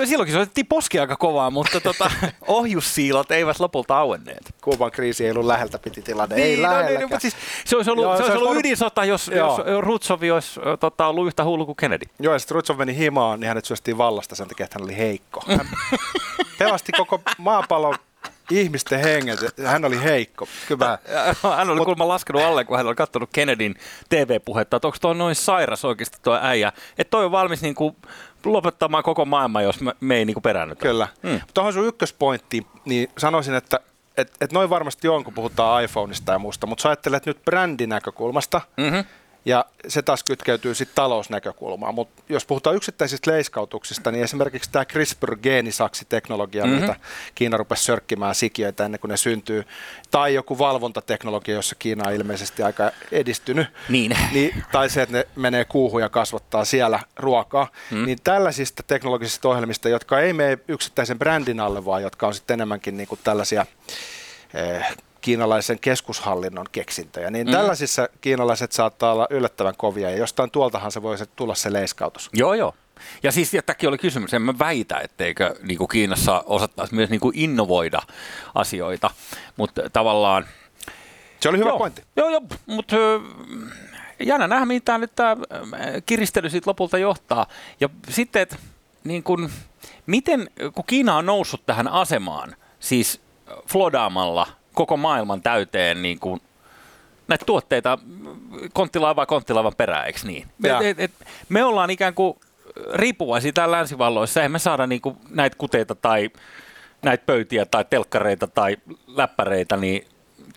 silloinkin 0.04 0.34
soitettiin 0.34 0.66
poski 0.66 0.98
aika 1.00 1.16
kovaa, 1.16 1.50
mutta 1.50 1.80
tota, 1.80 2.10
ohjussiilot 2.46 3.30
eivät 3.30 3.60
lopulta 3.60 3.98
auenneet. 3.98 4.54
Kuuban 4.60 4.90
kriisi 4.90 5.24
ei 5.24 5.30
ollut 5.30 5.46
läheltä 5.46 5.78
piti 5.78 6.02
tilanne. 6.02 6.36
ei 6.36 6.42
Niin, 6.42 6.62
no, 6.62 6.68
lähelläkään. 6.68 6.98
niin, 6.98 7.08
mutta 7.08 7.20
siis 7.20 7.36
se 7.64 7.76
olisi 7.76 7.90
ollut, 7.90 8.04
Joo, 8.04 8.12
se 8.12 8.16
se 8.16 8.22
olisi 8.22 8.30
olisi 8.32 8.38
ollut 8.38 8.48
voinut- 8.54 8.60
ydinsota, 8.66 9.04
jos, 9.04 9.28
Joo. 9.34 9.48
jos 9.66 9.66
Rutsovi 9.84 10.30
olisi 10.30 10.60
tota, 10.80 11.06
ollut 11.06 11.26
yhtä 11.26 11.44
hullu 11.44 11.66
kuin 11.66 11.76
Kennedy. 11.76 12.06
Joo, 12.20 12.32
ja 12.32 12.38
sitten 12.38 12.54
Rutsov 12.54 12.78
meni 12.78 12.96
himaan, 12.96 13.40
niin 13.40 13.48
hänet 13.48 13.64
syöstiin 13.64 13.98
vallasta 13.98 14.34
sen 14.34 14.48
takia, 14.48 14.64
että 14.64 14.78
hän 14.78 14.84
oli 14.84 14.96
heikko. 14.96 15.44
Hän 15.48 15.68
pelasti 16.58 16.92
koko 16.92 17.20
maapallon 17.38 17.94
ihmisten 18.50 19.00
henget, 19.00 19.40
ja 19.56 19.68
hän 19.68 19.84
oli 19.84 20.02
heikko. 20.02 20.48
Kyllä 20.68 20.98
Hän 21.56 21.70
oli 21.70 21.78
kuulemma 21.80 22.08
laskenut 22.08 22.42
alle, 22.42 22.64
kun 22.64 22.76
hän 22.76 22.86
oli 22.86 22.94
katsonut 22.94 23.28
Kennedyn 23.32 23.74
TV-puhetta, 24.08 24.76
että 24.76 24.88
onko 24.88 24.98
toi 25.00 25.14
noin 25.14 25.34
sairas 25.34 25.84
oikeasti 25.84 26.18
tuo 26.22 26.38
äijä. 26.42 26.72
Että 26.98 27.10
toi 27.10 27.24
on 27.24 27.32
valmis 27.32 27.62
niin 27.62 27.74
kuin 27.74 27.96
lopettamaan 28.52 29.04
koko 29.04 29.24
maailman, 29.24 29.64
jos 29.64 29.80
me, 29.80 29.92
me 30.00 30.16
ei 30.16 30.24
niin 30.24 30.34
kuin 30.34 30.42
peräännytä. 30.42 30.82
Kyllä. 30.82 31.08
Mm. 31.22 31.30
Mm. 31.30 31.40
Tuohon 31.54 31.72
sun 31.72 31.86
ykköspointtiin, 31.86 32.66
niin 32.84 33.08
sanoisin, 33.18 33.54
että 33.54 33.80
et, 34.16 34.32
et 34.40 34.52
noin 34.52 34.70
varmasti 34.70 35.08
on, 35.08 35.24
kun 35.24 35.34
puhutaan 35.34 35.84
iPhoneista 35.84 36.32
ja 36.32 36.38
muusta, 36.38 36.66
mutta 36.66 36.82
sä 36.82 36.88
ajattelet 36.88 37.26
nyt 37.26 37.44
brändinäkökulmasta, 37.44 38.60
Mm-hmm. 38.76 39.04
Ja 39.44 39.64
se 39.88 40.02
taas 40.02 40.24
kytkeytyy 40.24 40.74
sitten 40.74 40.94
talousnäkökulmaan. 40.94 41.94
Mutta 41.94 42.22
jos 42.28 42.46
puhutaan 42.46 42.76
yksittäisistä 42.76 43.30
leiskautuksista, 43.30 44.10
niin 44.10 44.24
esimerkiksi 44.24 44.70
tämä 44.72 44.84
CRISPR-geenisaksiteknologia, 44.84 46.64
Mhm. 46.64 46.72
mm-hmm. 46.74 46.86
mitä 46.86 46.96
Kiina 47.34 47.56
rupesi 47.56 47.84
sörkkimään 47.84 48.34
sikiöitä 48.34 48.84
ennen 48.84 49.00
kuin 49.00 49.08
ne 49.08 49.16
syntyy, 49.16 49.64
tai 50.10 50.34
joku 50.34 50.58
valvontateknologia, 50.58 51.54
jossa 51.54 51.74
Kiina 51.78 52.08
on 52.08 52.14
ilmeisesti 52.14 52.62
aika 52.62 52.90
edistynyt, 53.12 53.66
Niin. 53.88 54.16
niin, 54.32 54.64
tai 54.72 54.88
se, 54.90 55.02
että 55.02 55.16
ne 55.16 55.26
menee 55.36 55.64
kuuhun 55.64 56.00
ja 56.00 56.08
kasvattaa 56.08 56.64
siellä 56.64 57.00
ruokaa, 57.16 57.70
mm. 57.90 58.06
niin 58.06 58.18
tällaisista 58.24 58.82
teknologisista 58.82 59.48
ohjelmista, 59.48 59.88
jotka 59.88 60.20
ei 60.20 60.32
mene 60.32 60.58
yksittäisen 60.68 61.18
brändin 61.18 61.60
alle, 61.60 61.84
vaan 61.84 62.02
jotka 62.02 62.26
on 62.26 62.34
sitten 62.34 62.54
enemmänkin 62.54 62.96
niin 62.96 63.08
kuin 63.08 63.20
tällaisia 63.24 63.66
eh, 64.54 64.86
kiinalaisen 65.24 65.78
keskushallinnon 65.78 66.66
keksintöjä, 66.72 67.30
niin 67.30 67.46
mm. 67.46 67.52
tällaisissa 67.52 68.08
kiinalaiset 68.20 68.72
saattaa 68.72 69.12
olla 69.12 69.26
yllättävän 69.30 69.74
kovia, 69.76 70.10
ja 70.10 70.16
jostain 70.16 70.50
tuoltahan 70.50 70.92
se 70.92 71.02
voisi 71.02 71.24
tulla 71.36 71.54
se 71.54 71.72
leiskautus. 71.72 72.30
Joo, 72.32 72.54
joo. 72.54 72.74
Ja 73.22 73.32
siis 73.32 73.50
tämäkin 73.66 73.88
oli 73.88 73.98
kysymys, 73.98 74.34
en 74.34 74.42
mä 74.42 74.58
väitä, 74.58 74.98
etteikö 74.98 75.54
niin 75.62 75.78
kuin 75.78 75.88
Kiinassa 75.88 76.44
osattaisi 76.46 76.94
myös 76.94 77.10
niin 77.10 77.20
kuin 77.20 77.38
innovoida 77.38 78.02
asioita, 78.54 79.10
mutta 79.56 79.90
tavallaan... 79.90 80.46
Se 81.40 81.48
oli 81.48 81.58
hyvä 81.58 81.70
joo, 81.70 81.78
pointti. 81.78 82.02
Joo, 82.16 82.28
joo, 82.28 82.42
mutta 82.66 82.96
jännä 84.20 84.48
nähdä, 84.48 84.66
mihin 84.66 84.82
tämä 84.82 84.98
nyt 84.98 85.14
tämä 85.14 85.36
kiristely 86.06 86.50
siitä 86.50 86.70
lopulta 86.70 86.98
johtaa. 86.98 87.46
Ja 87.80 87.88
sitten, 88.08 88.42
että 88.42 88.56
niin 89.04 89.22
kun, 89.22 89.50
miten, 90.06 90.50
kun 90.74 90.84
Kiina 90.86 91.16
on 91.16 91.26
noussut 91.26 91.66
tähän 91.66 91.88
asemaan, 91.88 92.56
siis 92.80 93.20
flodaamalla 93.66 94.46
koko 94.74 94.96
maailman 94.96 95.42
täyteen 95.42 96.02
niin 96.02 96.18
kuin 96.18 96.40
näitä 97.28 97.44
tuotteita 97.44 97.98
konttilaivaa 98.72 99.26
konttilaivan 99.26 99.74
perään, 99.76 100.06
eikö 100.06 100.18
niin? 100.24 100.48
Me, 100.58 100.68
Jaa. 100.68 100.80
et, 100.82 101.00
et, 101.00 101.10
me 101.48 101.64
ollaan 101.64 101.90
ikään 101.90 102.14
kuin 102.14 102.38
riippuvaisia 102.94 103.52
täällä 103.52 103.76
länsivalloissa, 103.76 104.40
eihän 104.40 104.52
me 104.52 104.58
saada 104.58 104.86
niinku 104.86 105.16
näitä 105.30 105.56
kuteita 105.58 105.94
tai 105.94 106.30
näitä 107.02 107.26
pöytiä 107.26 107.66
tai 107.66 107.84
telkkareita 107.90 108.46
tai 108.46 108.76
läppäreitä, 109.06 109.76
niin 109.76 110.06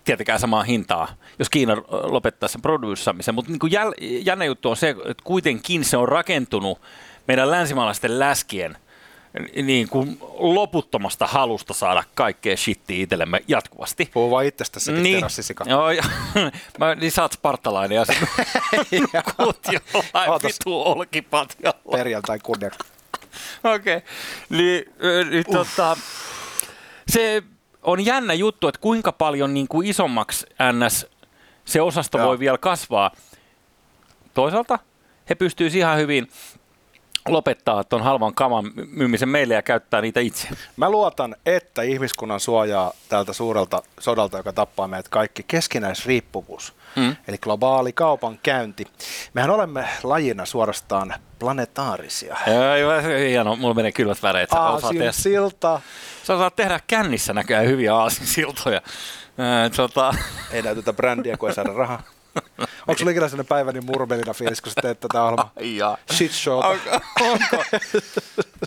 tietenkään 0.04 0.40
samaa 0.40 0.64
hintaa, 0.64 1.08
jos 1.40 1.50
Kiina 1.50 1.78
lopettaa 1.90 2.50
sen 2.50 2.62
produyssaamisen. 2.62 3.36
Mutta 3.36 3.52
niin 3.52 3.72
jäl, 3.72 3.94
jännä 4.00 4.46
juttu 4.46 4.70
on 4.70 4.78
se, 4.78 4.90
että 4.90 5.24
kuitenkin 5.24 5.86
se 5.86 5.98
on 5.98 6.10
rakentunut 6.10 6.82
meidän 7.28 7.52
länsimaalaisten 7.52 8.20
läskien 8.20 8.78
niin 9.64 9.90
kuin 9.90 10.18
loputtomasta 10.38 11.28
halusta 11.28 11.74
saada 11.74 12.04
kaikkea 12.16 12.58
shittiä 12.58 13.04
itsellemme 13.04 13.44
jatkuvasti. 13.48 14.10
Puhuu 14.14 14.32
vaan 14.32 14.46
itsestä 14.46 14.80
sekin 14.80 15.04
Niin, 15.04 15.18
terassisika. 15.18 15.64
joo, 15.68 15.92
ja, 15.92 16.04
mä, 16.80 16.96
niin 16.96 17.12
sä 17.12 17.22
oot 17.22 17.34
spartalainen 17.34 17.96
ja 17.96 18.06
sä 18.06 18.14
kuut 19.38 19.60
jollain 19.94 20.30
Ootas. 20.30 20.52
vitu 20.66 20.82
olkipatjalla. 20.82 21.80
Perjantai 21.92 22.40
kunniaksi. 22.40 22.80
Okei. 23.76 23.98
Okay. 23.98 24.10
Niin, 24.50 24.86
niin 25.30 25.46
tota, 25.52 25.98
se 27.08 27.44
on 27.84 28.06
jännä 28.06 28.34
juttu, 28.34 28.68
että 28.68 28.82
kuinka 28.82 29.12
paljon 29.12 29.54
niin 29.54 29.68
kuin 29.68 29.88
isommaksi 29.88 30.46
NS 30.74 31.06
se 31.66 31.82
osasto 31.82 32.18
Joo. 32.18 32.28
voi 32.28 32.40
vielä 32.40 32.58
kasvaa. 32.58 33.12
Toisaalta 34.34 34.80
he 35.30 35.36
pystyvät 35.36 35.76
ihan 35.76 35.98
hyvin 35.98 36.28
lopettaa 37.28 37.84
tuon 37.84 38.04
halvan 38.04 38.36
kaman 38.36 38.72
myymisen 38.92 39.30
meille 39.30 39.54
ja 39.54 39.62
käyttää 39.62 40.02
niitä 40.02 40.20
itse. 40.20 40.48
Mä 40.78 40.90
luotan, 40.90 41.36
että 41.46 41.82
ihmiskunnan 41.82 42.40
suojaa 42.40 42.92
tältä 43.10 43.34
suurelta 43.34 43.84
sodalta, 44.00 44.38
joka 44.38 44.54
tappaa 44.54 44.88
meidät 44.88 45.10
kaikki, 45.10 45.44
keskinäisriippuvuus, 45.48 46.74
mm. 46.96 47.16
eli 47.28 47.38
globaali 47.38 47.94
kaupankäynti. 47.94 48.88
Mehän 49.34 49.50
olemme 49.50 49.88
lajina 50.04 50.46
suorastaan 50.46 51.14
planetaarisia. 51.40 52.38
Joo, 52.80 53.02
hieno, 53.30 53.56
mulla 53.56 53.74
menee 53.74 53.92
kylmät 53.92 54.24
väreet. 54.24 54.54
Aasin 54.54 54.98
tehdä, 54.98 55.12
silta. 55.12 55.82
sä 56.24 56.34
osaat 56.34 56.56
tehdä 56.56 56.80
kännissä 56.88 57.34
näköjään 57.34 57.66
hyviä 57.66 57.96
aasinsiltoja. 57.96 58.82
Tota, 59.76 60.14
Ei 60.52 60.62
näytetä 60.62 60.94
brändiä, 60.94 61.38
kun 61.38 61.50
ei 61.50 61.56
saada 61.56 61.74
rahaa. 61.74 62.04
Onko 62.88 62.98
sulla 62.98 63.12
ikinä 63.12 63.28
sellainen 63.28 63.48
päivä 63.48 63.72
niin 63.72 63.86
murmelina 63.86 64.34
fiilis, 64.34 64.62
kun 64.62 64.72
sä 64.72 64.82
teet 64.82 65.00
tätä 65.00 65.24
ohjelmaa? 65.24 65.52
Shit. 66.14 66.32
Onko? 66.48 67.06
onko? 67.22 67.64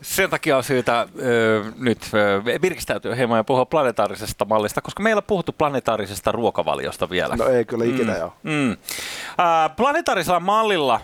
Sen 0.03 0.31
takia 0.31 0.57
on 0.57 0.65
syytä 0.65 1.07
ö, 1.23 1.65
nyt 1.79 1.99
ö, 2.15 2.45
virkistäytyä 2.63 3.15
hieman 3.15 3.37
ja 3.39 3.45
puhua 3.45 3.65
planetaarisesta 3.67 4.45
mallista, 4.45 4.81
koska 4.81 5.03
meillä 5.03 5.19
on 5.21 5.25
puhuttu 5.27 5.53
planetaarisesta 5.53 6.33
ruokavaliosta 6.33 7.11
vielä. 7.11 7.37
No 7.37 7.45
ei 7.49 7.65
kyllä 7.65 7.85
ikinä 7.85 8.17
joo. 8.17 8.33
Mm. 8.43 8.77
Planetaarisella 9.77 10.41
mallilla 10.41 11.01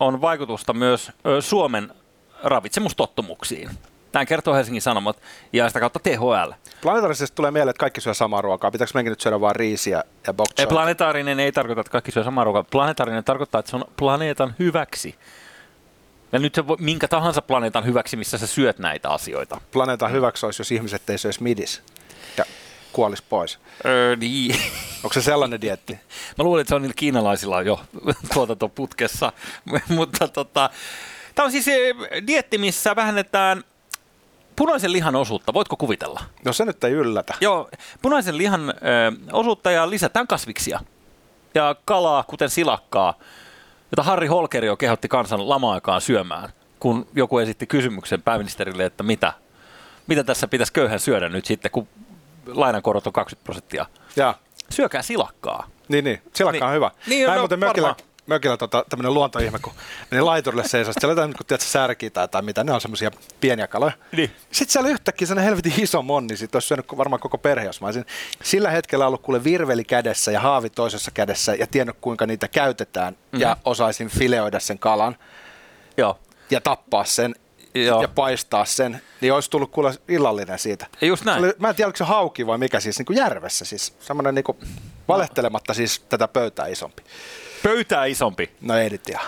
on 0.00 0.20
vaikutusta 0.20 0.72
myös 0.72 1.12
ö, 1.26 1.40
Suomen 1.42 1.92
ravitsemustottumuksiin. 2.42 3.70
Näin 4.16 4.26
kertoo 4.26 4.54
Helsingin 4.54 4.82
Sanomat 4.82 5.22
ja 5.52 5.68
sitä 5.68 5.80
kautta 5.80 5.98
THL. 5.98 6.52
Planetaarisesti 6.82 7.36
tulee 7.36 7.50
mieleen, 7.50 7.70
että 7.70 7.80
kaikki 7.80 8.00
syö 8.00 8.14
samaa 8.14 8.42
ruokaa. 8.42 8.70
Pitääkö 8.70 8.90
meidänkin 8.94 9.10
nyt 9.10 9.20
syödä 9.20 9.40
vaan 9.40 9.56
riisiä 9.56 10.04
ja 10.26 10.34
bok 10.34 10.48
Ei, 10.58 10.66
planetaarinen 10.66 11.40
ei 11.40 11.52
tarkoita, 11.52 11.80
että 11.80 11.90
kaikki 11.90 12.12
syö 12.12 12.24
samaa 12.24 12.44
ruokaa. 12.44 12.64
Planetaarinen 12.64 13.24
tarkoittaa, 13.24 13.58
että 13.58 13.70
se 13.70 13.76
on 13.76 13.84
planeetan 13.96 14.54
hyväksi. 14.58 15.14
Ja 16.32 16.38
nyt 16.38 16.54
se 16.54 16.66
voi, 16.66 16.76
minkä 16.80 17.08
tahansa 17.08 17.42
planeetan 17.42 17.84
hyväksi, 17.84 18.16
missä 18.16 18.38
sä 18.38 18.46
syöt 18.46 18.78
näitä 18.78 19.10
asioita. 19.10 19.60
Planeetan 19.72 20.12
hyväksi 20.12 20.46
olisi, 20.46 20.60
jos 20.60 20.72
ihmiset 20.72 21.10
ei 21.10 21.18
syöisi 21.18 21.42
midis 21.42 21.82
ja 22.36 22.44
kuolis 22.92 23.22
pois. 23.22 23.58
Öö, 23.86 24.16
niin. 24.16 24.56
Onko 25.04 25.14
se 25.14 25.22
sellainen 25.22 25.60
dietti? 25.60 25.92
Mä 26.38 26.44
luulen, 26.44 26.60
että 26.60 26.68
se 26.68 26.74
on 26.74 26.82
niillä 26.82 26.94
kiinalaisilla 26.96 27.62
jo 27.62 27.80
tuotantoputkessa. 28.34 29.32
Mutta 29.88 30.28
tota, 30.28 30.70
tämä 31.34 31.46
on 31.46 31.52
siis 31.52 31.68
eh, 31.68 31.94
dietti, 32.26 32.58
missä 32.58 32.96
vähennetään 32.96 33.64
punaisen 34.56 34.92
lihan 34.92 35.16
osuutta. 35.16 35.54
Voitko 35.54 35.76
kuvitella? 35.76 36.20
No 36.44 36.52
se 36.52 36.64
nyt 36.64 36.84
ei 36.84 36.92
yllätä. 36.92 37.34
Joo, 37.40 37.70
punaisen 38.02 38.38
lihan 38.38 38.70
ö, 38.70 38.72
osuutta 39.32 39.70
ja 39.70 39.90
lisätään 39.90 40.26
kasviksia. 40.26 40.80
Ja 41.54 41.76
kalaa, 41.84 42.22
kuten 42.22 42.50
silakkaa, 42.50 43.14
jota 43.92 44.02
Harri 44.02 44.26
Holkeri 44.26 44.68
kehotti 44.78 45.08
kansan 45.08 45.48
lama-aikaan 45.48 46.00
syömään, 46.00 46.48
kun 46.80 47.08
joku 47.14 47.38
esitti 47.38 47.66
kysymyksen 47.66 48.22
pääministerille, 48.22 48.84
että 48.84 49.02
mitä, 49.02 49.32
mitä 50.06 50.24
tässä 50.24 50.48
pitäisi 50.48 50.72
köyhän 50.72 51.00
syödä 51.00 51.28
nyt 51.28 51.44
sitten, 51.44 51.70
kun 51.70 51.88
lainankorot 52.46 53.06
on 53.06 53.12
20 53.12 53.44
prosenttia. 53.44 53.86
Ja, 54.16 54.34
Syökää 54.70 55.02
silakkaa. 55.02 55.66
niin, 55.88 56.04
niin. 56.04 56.22
Silakka 56.34 56.64
on 56.64 56.70
Niin. 56.70 56.76
hyvä. 56.76 56.90
Niin, 57.06 57.26
Mä 57.26 57.32
en 57.32 57.36
no, 57.36 57.40
muuten 57.42 57.58
mökillä, 57.58 57.88
varmaan. 57.88 58.08
Mökillä 58.26 58.56
tota, 58.56 58.84
tämmöinen 58.88 59.14
luontoihme, 59.14 59.58
kun 59.58 59.72
meni 60.10 60.22
laiturille 60.22 60.68
seisoo. 60.68 60.92
Siellä 60.92 61.12
oli 61.12 61.20
jotain, 61.20 61.36
kun 61.36 61.46
tiedät, 61.46 61.60
särkiä 61.60 62.10
tai, 62.10 62.28
tai 62.28 62.42
mitä, 62.42 62.64
ne 62.64 62.72
on 62.72 62.80
semmoisia 62.80 63.10
pieniä 63.40 63.66
kaloja. 63.66 63.92
Niin. 64.12 64.30
Sitten 64.52 64.72
siellä 64.72 64.86
oli 64.86 64.92
yhtäkkiä 64.92 65.26
sellainen 65.26 65.48
helvetin 65.48 65.82
iso 65.82 66.02
monni, 66.02 66.36
sit 66.36 66.54
olisi 66.54 66.68
syönyt 66.68 66.86
varmaan 66.96 67.20
koko 67.20 67.38
perhe, 67.38 67.66
jos 67.66 67.80
mä 67.80 67.86
olisin 67.86 68.06
sillä 68.42 68.70
hetkellä 68.70 69.06
ollut 69.06 69.22
kuule 69.22 69.44
virveli 69.44 69.84
kädessä 69.84 70.32
ja 70.32 70.40
haavi 70.40 70.70
toisessa 70.70 71.10
kädessä 71.10 71.54
ja 71.54 71.66
tiennyt 71.66 71.96
kuinka 72.00 72.26
niitä 72.26 72.48
käytetään 72.48 73.12
mm-hmm. 73.12 73.40
ja 73.40 73.56
osaisin 73.64 74.08
fileoida 74.08 74.60
sen 74.60 74.78
kalan 74.78 75.16
Joo. 75.96 76.18
ja 76.50 76.60
tappaa 76.60 77.04
sen 77.04 77.34
Joo. 77.74 78.02
ja 78.02 78.08
paistaa 78.08 78.64
sen, 78.64 79.02
niin 79.20 79.32
olisi 79.32 79.50
tullut 79.50 79.70
kuule 79.70 79.94
illallinen 80.08 80.58
siitä. 80.58 80.86
Just 81.00 81.24
näin. 81.24 81.44
Oli, 81.44 81.52
mä 81.58 81.68
en 81.68 81.74
tiedä, 81.74 81.86
oliko 81.86 81.96
se 81.96 82.04
hauki 82.04 82.46
vai 82.46 82.58
mikä 82.58 82.80
siis, 82.80 82.98
niin 82.98 83.06
kuin 83.06 83.16
järvessä 83.16 83.64
siis. 83.64 83.94
Semmoinen 84.00 84.34
niin 84.34 84.44
kuin, 84.44 84.58
valehtelematta 85.08 85.74
siis 85.74 86.00
tätä 86.00 86.28
pöytää 86.28 86.66
isompi. 86.66 87.02
Pöytää 87.62 88.04
isompi. 88.04 88.50
No 88.60 88.76
ei 88.78 88.90
nyt 88.90 89.08
ihan. 89.08 89.26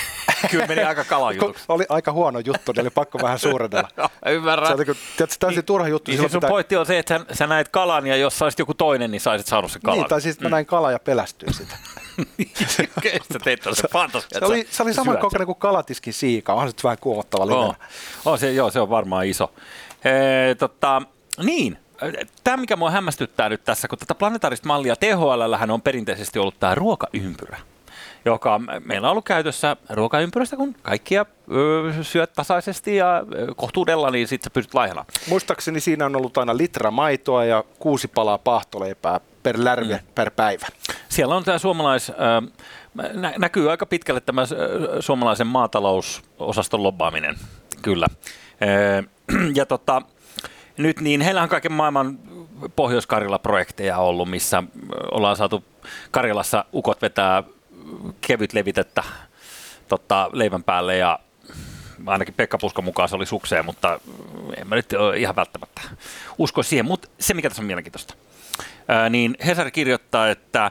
Kyllä 0.50 0.66
meni 0.66 0.82
aika 0.82 1.04
kalajutuksi. 1.04 1.64
oli 1.68 1.84
aika 1.88 2.12
huono 2.12 2.38
juttu, 2.38 2.72
niin 2.72 2.80
oli 2.80 2.90
pakko 2.90 3.18
vähän 3.22 3.38
suurennella. 3.38 3.88
Ymmärrän. 4.30 4.66
Se 4.66 4.72
on 4.72 4.78
niin 4.78 4.86
kuin, 4.86 4.98
tiedätkö, 5.16 5.36
täysin 5.40 5.64
turha 5.64 5.88
juttu. 5.88 6.10
Niin 6.10 6.20
siis 6.20 6.32
sun 6.32 6.40
pitää- 6.40 6.50
pointti 6.50 6.76
on 6.76 6.86
se, 6.86 6.98
että 6.98 7.18
sä, 7.28 7.34
sä 7.34 7.46
näet 7.46 7.68
kalan 7.68 8.06
ja 8.06 8.16
jos 8.16 8.38
sä 8.38 8.44
olisit 8.44 8.58
joku 8.58 8.74
toinen, 8.74 9.10
niin 9.10 9.20
sä 9.20 9.30
olisit 9.30 9.46
saanut 9.46 9.72
sen 9.72 9.82
kalan. 9.82 9.98
Niin, 9.98 10.08
tai 10.08 10.20
siis 10.20 10.40
mä 10.40 10.48
näin 10.48 10.66
kala 10.66 10.90
ja 10.92 10.98
pelästyin 10.98 11.54
sitä. 11.60 11.76
Sä 13.32 13.38
teit 13.44 13.60
tällaisen 13.60 13.90
fantasia. 13.90 14.38
Se 14.38 14.44
oli, 14.44 14.66
se 14.70 14.82
oli 14.82 14.94
saman 14.94 15.18
kokoinen 15.18 15.46
kuin 15.46 15.58
kalatiskin 15.58 16.12
siika. 16.14 16.52
Onhan 16.52 16.68
se 16.68 16.74
vähän 16.84 16.98
kuomottava 17.00 17.46
livenä. 17.46 17.60
Oh. 17.62 17.76
Oh, 18.24 18.38
se, 18.38 18.52
joo, 18.52 18.70
se 18.70 18.80
on 18.80 18.90
varmaan 18.90 19.26
iso. 19.26 19.52
Ee, 20.04 20.54
tota, 20.54 21.02
niin, 21.42 21.78
tämä 22.44 22.56
mikä 22.56 22.76
mua 22.76 22.90
hämmästyttää 22.90 23.48
nyt 23.48 23.64
tässä, 23.64 23.88
kun 23.88 23.98
tätä 23.98 24.14
planetaarista 24.14 24.68
mallia 24.68 24.96
THL 24.96 25.72
on 25.72 25.82
perinteisesti 25.82 26.38
ollut 26.38 26.60
tämä 26.60 26.74
ruokaympyrä 26.74 27.58
joka 28.24 28.58
me- 28.58 28.80
meillä 28.84 29.08
on 29.08 29.10
ollut 29.10 29.24
käytössä 29.24 29.76
ruokaympyrästä, 29.90 30.56
kun 30.56 30.74
kaikkia 30.82 31.26
syöt 32.02 32.32
tasaisesti 32.32 32.96
ja 32.96 33.22
kohtuudella, 33.56 34.10
niin 34.10 34.28
sitten 34.28 34.44
sä 34.44 34.54
pysyt 34.54 34.74
laihana. 34.74 35.04
Muistaakseni 35.28 35.80
siinä 35.80 36.06
on 36.06 36.16
ollut 36.16 36.38
aina 36.38 36.56
litra 36.56 36.90
maitoa 36.90 37.44
ja 37.44 37.64
kuusi 37.78 38.08
palaa 38.08 38.38
pahtoleipää 38.38 39.20
per 39.42 39.56
lärve 39.64 39.94
mm. 39.94 40.06
per 40.14 40.30
päivä. 40.30 40.66
Siellä 41.08 41.34
on 41.34 41.44
tämä 41.44 41.58
suomalais, 41.58 42.12
nä- 43.12 43.34
näkyy 43.38 43.70
aika 43.70 43.86
pitkälle 43.86 44.20
tämä 44.20 44.42
suomalaisen 45.00 45.46
maatalousosaston 45.46 46.82
lobbaaminen, 46.82 47.36
kyllä. 47.82 48.06
Ja 49.54 49.66
tota, 49.66 50.02
nyt 50.76 51.00
niin, 51.00 51.20
heillä 51.20 51.42
on 51.42 51.48
kaiken 51.48 51.72
maailman 51.72 52.18
Pohjois-Karjala-projekteja 52.76 53.98
ollut, 53.98 54.30
missä 54.30 54.62
ollaan 55.10 55.36
saatu 55.36 55.64
Karjalassa 56.10 56.64
ukot 56.72 57.02
vetää 57.02 57.42
kevyt 58.20 58.52
levitettä 58.52 59.02
tota, 59.88 60.30
leivän 60.32 60.64
päälle 60.64 60.96
ja 60.96 61.18
ainakin 62.06 62.34
Pekka 62.34 62.58
Puskon 62.58 62.84
mukaan 62.84 63.08
se 63.08 63.16
oli 63.16 63.26
sukseen, 63.26 63.64
mutta 63.64 64.00
en 64.56 64.68
mä 64.68 64.74
nyt 64.74 64.90
ihan 65.16 65.36
välttämättä 65.36 65.80
usko 66.38 66.62
siihen. 66.62 66.86
Mutta 66.86 67.08
se, 67.20 67.34
mikä 67.34 67.48
tässä 67.48 67.62
on 67.62 67.66
mielenkiintoista, 67.66 68.14
niin 69.10 69.36
Hesari 69.46 69.70
kirjoittaa, 69.70 70.28
että 70.28 70.70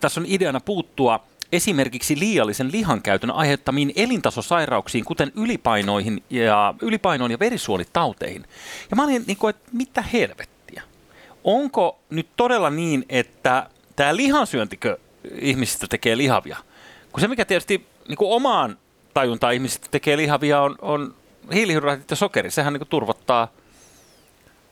tässä 0.00 0.20
on 0.20 0.26
ideana 0.28 0.60
puuttua 0.60 1.24
esimerkiksi 1.52 2.18
liiallisen 2.18 2.72
lihankäytön 2.72 3.30
aiheuttamiin 3.30 3.92
elintasosairauksiin, 3.96 5.04
kuten 5.04 5.32
ylipainoihin 5.36 6.22
ja, 6.30 6.74
ylipainoon 6.82 7.30
ja 7.30 7.38
verisuonitauteihin. 7.38 8.44
Ja 8.90 8.96
mä 8.96 9.04
olin 9.04 9.24
niin 9.26 9.36
kuin, 9.36 9.50
että 9.50 9.70
mitä 9.72 10.02
helvettiä? 10.02 10.82
Onko 11.44 11.98
nyt 12.10 12.28
todella 12.36 12.70
niin, 12.70 13.04
että 13.08 13.66
tämä 13.96 14.16
lihansyöntikö 14.16 14.98
ihmisistä 15.40 15.86
tekee 15.86 16.16
lihavia? 16.16 16.56
Kun 17.12 17.20
se, 17.20 17.28
mikä 17.28 17.44
tietysti 17.44 17.86
niin 18.08 18.16
kuin 18.16 18.32
omaan 18.32 18.78
tajuntaan 19.14 19.54
ihmisistä 19.54 19.86
tekee 19.90 20.16
lihavia, 20.16 20.60
on, 20.60 20.76
on 20.82 21.14
hiilihydraatit 21.54 22.10
ja 22.10 22.16
sokeri. 22.16 22.50
Sehän 22.50 22.72
niin 22.72 22.80
kuin 22.80 22.88
turvottaa 22.88 23.48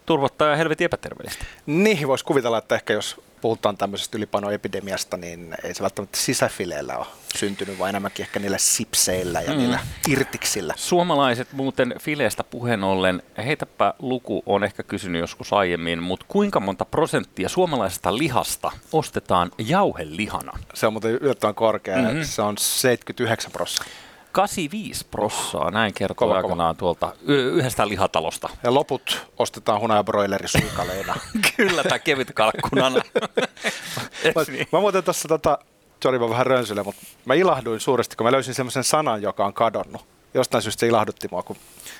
turvottaa 0.07 0.49
ja 0.49 0.57
helvetin 0.57 0.85
epäterveellistä. 0.85 1.45
Niin, 1.67 2.09
voisi 2.09 2.25
kuvitella, 2.25 2.59
että 2.59 2.75
ehkä 2.75 2.93
jos 2.93 3.21
puhutaan 3.43 3.77
tämmöisestä 3.77 4.19
ylipainoepidemiasta, 4.19 5.17
niin 5.17 5.55
ei 5.65 5.75
se 5.75 5.83
välttämättä 5.83 6.19
sisäfileillä 6.19 6.97
ole 6.97 7.07
syntynyt, 7.39 7.79
vaan 7.79 7.89
enemmänkin 7.89 8.23
ehkä 8.23 8.41
niillä 8.41 8.59
sipseillä 8.59 9.41
ja 9.41 9.53
mm. 9.53 9.59
niillä 9.59 9.79
irtiksillä. 10.09 10.75
Suomalaiset 10.77 11.53
muuten 11.53 11.95
fileestä 12.01 12.45
puheen 12.45 12.85
ollen, 12.85 13.23
heitäpä 13.45 13.95
luku, 13.99 14.43
on 14.47 14.65
ehkä 14.65 14.83
kysynyt 14.83 15.21
joskus 15.21 15.53
aiemmin, 15.53 16.03
mutta 16.03 16.27
kuinka 16.29 16.61
monta 16.61 16.85
prosenttia 16.85 17.49
suomalaisesta 17.49 18.19
lihasta 18.19 18.73
ostetaan 18.93 19.51
jauhelihana? 19.59 20.59
Se 20.75 20.87
on 20.87 20.93
muuten 20.93 21.11
yllättävän 21.11 21.55
korkea, 21.55 21.97
mm-hmm. 21.97 22.23
se 22.23 22.43
on 22.43 22.59
79 22.59 23.53
prosenttia. 23.53 23.93
85 24.33 25.07
prossaa, 25.11 25.71
näin 25.71 25.95
kertoo 25.95 26.15
kova, 26.15 26.37
aikanaan 26.37 26.77
kova. 26.77 26.95
tuolta 26.95 27.17
yhdestä 27.27 27.89
lihatalosta. 27.89 28.49
Ja 28.63 28.75
loput 28.75 29.27
ostetaan 29.39 29.81
hunajabroileri 29.81 30.49
suikaleina. 30.49 31.15
Kyllä, 31.57 31.85
tai 31.85 32.01
kevyt 32.01 32.33
kalkkunana. 32.35 32.97
mä, 34.37 34.43
niin? 34.49 34.67
mä 34.73 34.81
muuten 34.81 35.05
tässä 35.05 35.29
tota, 35.29 35.59
sorry 36.03 36.19
mä 36.19 36.29
vähän 36.29 36.47
rönsylle, 36.47 36.83
mutta 36.83 37.03
mä 37.25 37.35
ilahduin 37.35 37.81
suuresti, 37.81 38.17
kun 38.17 38.27
mä 38.27 38.33
löysin 38.33 38.55
semmoisen 38.55 38.85
sanan, 38.85 39.23
joka 39.23 39.47
on 39.47 39.55
kadonnut. 39.55 40.05
Jostain 40.35 40.63
syystä 40.63 40.81
se 40.81 40.87
ilahdutti 40.87 41.29
mua, 41.31 41.43
kun 41.43 41.57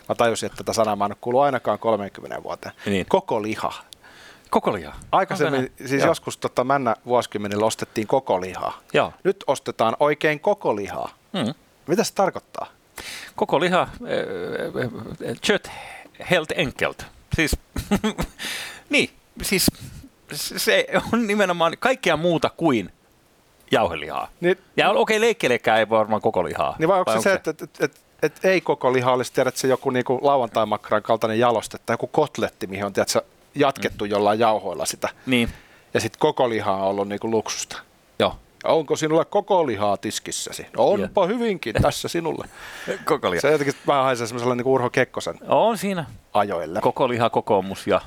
mä 0.09 0.15
tajusin, 0.15 0.47
että 0.47 0.57
tätä 0.57 0.73
sanaa 0.73 0.97
mä 0.97 1.05
en 1.05 1.17
kuulu 1.21 1.41
ainakaan 1.41 1.79
30 1.79 2.43
vuoteen. 2.43 2.75
Niin. 2.87 3.07
Koko 3.09 3.43
liha. 3.43 3.73
Koko 4.51 4.73
liha? 4.73 4.95
Aikaisemmin, 5.13 5.73
siis 5.79 6.03
Joo. 6.03 6.07
joskus 6.07 6.37
tota, 6.37 6.65
männä 6.65 6.97
vuosikymmenillä 7.07 7.67
ostettiin 7.67 8.07
koko 8.07 8.41
lihaa. 8.41 8.79
Joo. 8.93 9.13
Nyt 9.25 9.45
ostetaan 9.47 9.97
oikein 10.01 10.41
koko 10.41 10.77
lihaa. 10.77 11.09
Mm. 11.33 11.55
Mitä 11.87 12.05
se 12.05 12.15
tarkoittaa? 12.15 12.67
Koko 13.37 13.61
liha, 13.61 13.89
kött 15.47 15.69
helt 16.31 16.53
enkelt. 16.57 17.07
Siis, 17.37 17.57
niin, 18.91 19.11
siis 19.43 19.67
se 20.57 20.87
on 21.13 21.27
nimenomaan 21.27 21.77
kaikkea 21.79 22.17
muuta 22.17 22.51
kuin 22.57 22.93
jauhelihaa. 23.71 24.29
Niin, 24.41 24.59
ja 24.77 24.91
okei, 24.91 25.17
okay, 25.17 25.21
leikkelekään 25.21 25.79
ei 25.79 25.89
varmaan 25.89 26.23
koko 26.23 26.45
lihaa. 26.45 26.77
Niin 26.79 26.89
vai 26.89 26.99
onko 26.99 27.11
vai 27.11 27.23
se, 27.23 27.31
se, 27.31 27.33
että, 27.33 27.51
että, 27.51 27.65
että, 27.81 28.01
että 28.23 28.49
ei 28.49 28.61
koko 28.61 28.93
liha 28.93 29.13
olisi 29.13 29.33
tiedät, 29.33 29.57
se 29.57 29.69
joku 29.69 29.91
niinku 29.91 30.19
lauantaimakkaran 30.23 31.03
kaltainen 31.03 31.39
jaloste 31.39 31.79
tai 31.79 31.95
joku 31.95 32.07
kotletti, 32.07 32.67
mihin 32.67 32.85
on 32.85 32.93
tiedät, 32.93 33.17
jatkettu 33.55 34.05
mm. 34.05 34.11
jollain 34.11 34.39
jauhoilla 34.39 34.87
sitä. 34.87 35.09
Niin. 35.27 35.49
Ja 35.95 36.01
sitten 36.01 36.19
koko 36.19 36.49
liha 36.49 36.73
on 36.73 36.83
ollut 36.83 37.09
niinku 37.09 37.31
luksusta. 37.31 37.79
Joo. 38.19 38.37
Onko 38.65 38.97
sinulla 38.97 39.25
koko 39.25 39.67
lihaa 39.67 39.97
tiskissäsi? 39.97 40.67
No 40.77 40.89
onpa 40.89 41.27
hyvinkin 41.27 41.75
tässä 41.83 42.09
sinulle. 42.09 42.49
koko 43.05 43.31
liha. 43.31 43.41
Se 43.41 43.51
jotenkin 43.53 43.75
vähän 43.87 44.05
haisee 44.05 44.27
semmoiselle 44.27 44.57
niin 44.57 44.67
Urho 44.67 44.91
Kekkosen 44.91 45.39
On 45.49 45.79
siinä. 45.79 46.05
ajoille. 46.35 46.81
Koko 46.81 47.09
liha 47.09 47.31
kokoomus 47.31 47.87
ja 47.87 48.01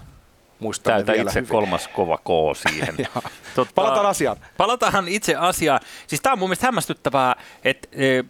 Muistamme 0.59 1.03
Täytä 1.03 1.21
itse 1.21 1.39
hyvin. 1.39 1.51
kolmas 1.51 1.87
kova 1.87 2.17
K 2.17 2.57
siihen. 2.69 2.95
Totta, 3.55 3.73
palataan 3.75 4.05
asiaan. 4.05 4.37
Palataan 4.57 5.07
itse 5.07 5.35
asiaan. 5.35 5.79
Siis 6.07 6.21
tämä 6.21 6.33
on 6.33 6.39
mun 6.39 6.49
mielestä 6.49 6.67
hämmästyttävää, 6.67 7.35
että 7.63 7.87
e, 7.91 8.23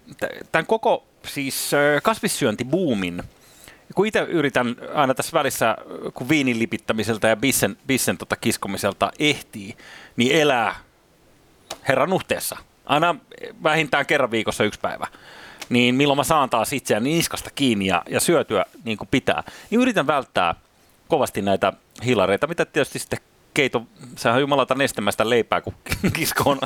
tämän 0.52 0.66
koko 0.66 1.04
siis 1.24 1.74
e, 1.74 2.02
kasvissyöntibuumin, 2.04 3.24
kun 3.96 4.08
itse 4.08 4.20
yritän 4.20 4.76
aina 4.94 5.14
tässä 5.14 5.32
välissä, 5.34 5.78
kun 6.14 6.30
viinin 6.30 6.60
lipittämiseltä 6.60 7.28
ja 7.28 7.36
bissen, 7.36 7.78
bissen 7.88 8.18
tota 8.18 8.36
kiskomiselta 8.36 9.12
ehtii, 9.20 9.76
niin 10.16 10.36
elää 10.42 10.76
herran 11.88 12.10
nuhteessa. 12.10 12.58
Aina 12.86 13.16
vähintään 13.64 14.06
kerran 14.06 14.32
viikossa 14.32 14.64
yksi 14.64 14.80
päivä. 14.80 15.08
Niin 15.70 15.96
milloin 15.96 16.18
mä 16.18 16.24
saan 16.24 16.50
taas 16.50 16.74
itseäni 16.74 17.10
niskasta 17.10 17.50
kiinni 17.56 17.86
ja, 17.86 18.04
ja 18.10 18.20
syötyä 18.20 18.66
niin 18.84 18.98
kuin 18.98 19.08
pitää, 19.12 19.44
niin 19.70 19.82
yritän 19.82 20.08
välttää 20.08 20.56
kovasti 21.08 21.42
näitä 21.42 21.74
hilareita, 22.06 22.48
mitä 22.48 22.66
tietysti 22.66 23.00
sitten 23.00 23.20
keito, 23.54 23.84
sehän 24.16 24.36
on 24.36 24.42
jumalata 24.42 24.76
nestemästä 24.76 25.30
leipää, 25.30 25.62
kun 25.62 25.74
kiskoon 26.14 26.60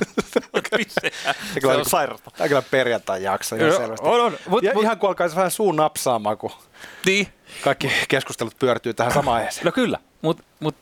se 1.62 1.68
on 1.68 1.86
sairasta. 1.86 2.32
Tämä 2.38 2.48
kyllä 2.48 2.62
perjantai 2.62 3.24
jakso 3.24 3.56
ihan 3.56 3.72
selvästi. 3.72 4.08
On, 4.08 4.22
on. 4.22 4.38
Mut, 4.48 4.64
ja 4.64 4.74
mut, 4.74 4.84
ihan 4.84 4.98
kuin 4.98 5.08
alkaisi 5.08 5.36
vähän 5.36 5.52
suun 5.52 5.76
napsaamaan, 5.76 6.38
kun 6.38 6.52
niin. 7.06 7.28
kaikki 7.64 7.92
keskustelut 8.08 8.60
pyörtyy 8.60 8.94
tähän 8.94 9.14
samaan 9.14 9.38
aiheeseen. 9.38 9.66
No 9.66 9.72
kyllä, 9.72 9.98
mutta 10.22 10.44
mut, 10.60 10.76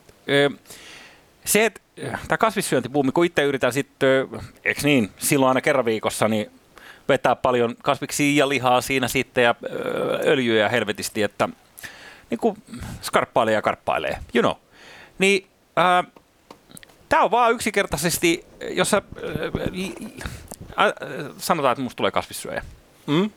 se, 1.47 1.65
että 1.65 1.81
tämä 2.27 2.37
kasvissyöntipuumi, 2.37 3.11
kun 3.11 3.25
itse 3.25 3.43
yritän 3.43 3.73
sitten, 3.73 4.27
eikö 4.65 4.81
niin, 4.83 5.09
silloin 5.17 5.47
aina 5.47 5.61
kerran 5.61 5.85
viikossa, 5.85 6.27
niin 6.27 6.51
vetää 7.09 7.35
paljon 7.35 7.75
kasviksia 7.83 8.43
ja 8.43 8.49
lihaa 8.49 8.81
siinä 8.81 9.07
sitten 9.07 9.43
ja 9.43 9.55
öljyä 10.25 10.69
helvetisti, 10.69 11.23
että 11.23 11.49
niin 12.29 12.39
kuin 12.39 12.63
skarppailee 13.01 13.53
ja 13.53 13.61
karppailee, 13.61 14.17
you 14.35 14.41
know. 14.41 14.55
Niin 15.19 15.47
äh, 15.77 16.11
tämä 17.09 17.23
on 17.23 17.31
vaan 17.31 17.51
yksinkertaisesti, 17.51 18.45
jos 18.69 18.89
sä, 18.89 19.01
äh, 20.77 20.85
äh, 20.85 20.93
sanotaan, 21.37 21.71
että 21.71 21.81
musta 21.81 21.97
tulee 21.97 22.11
kasvissyöjä. 22.11 22.63
Mm? 23.07 23.31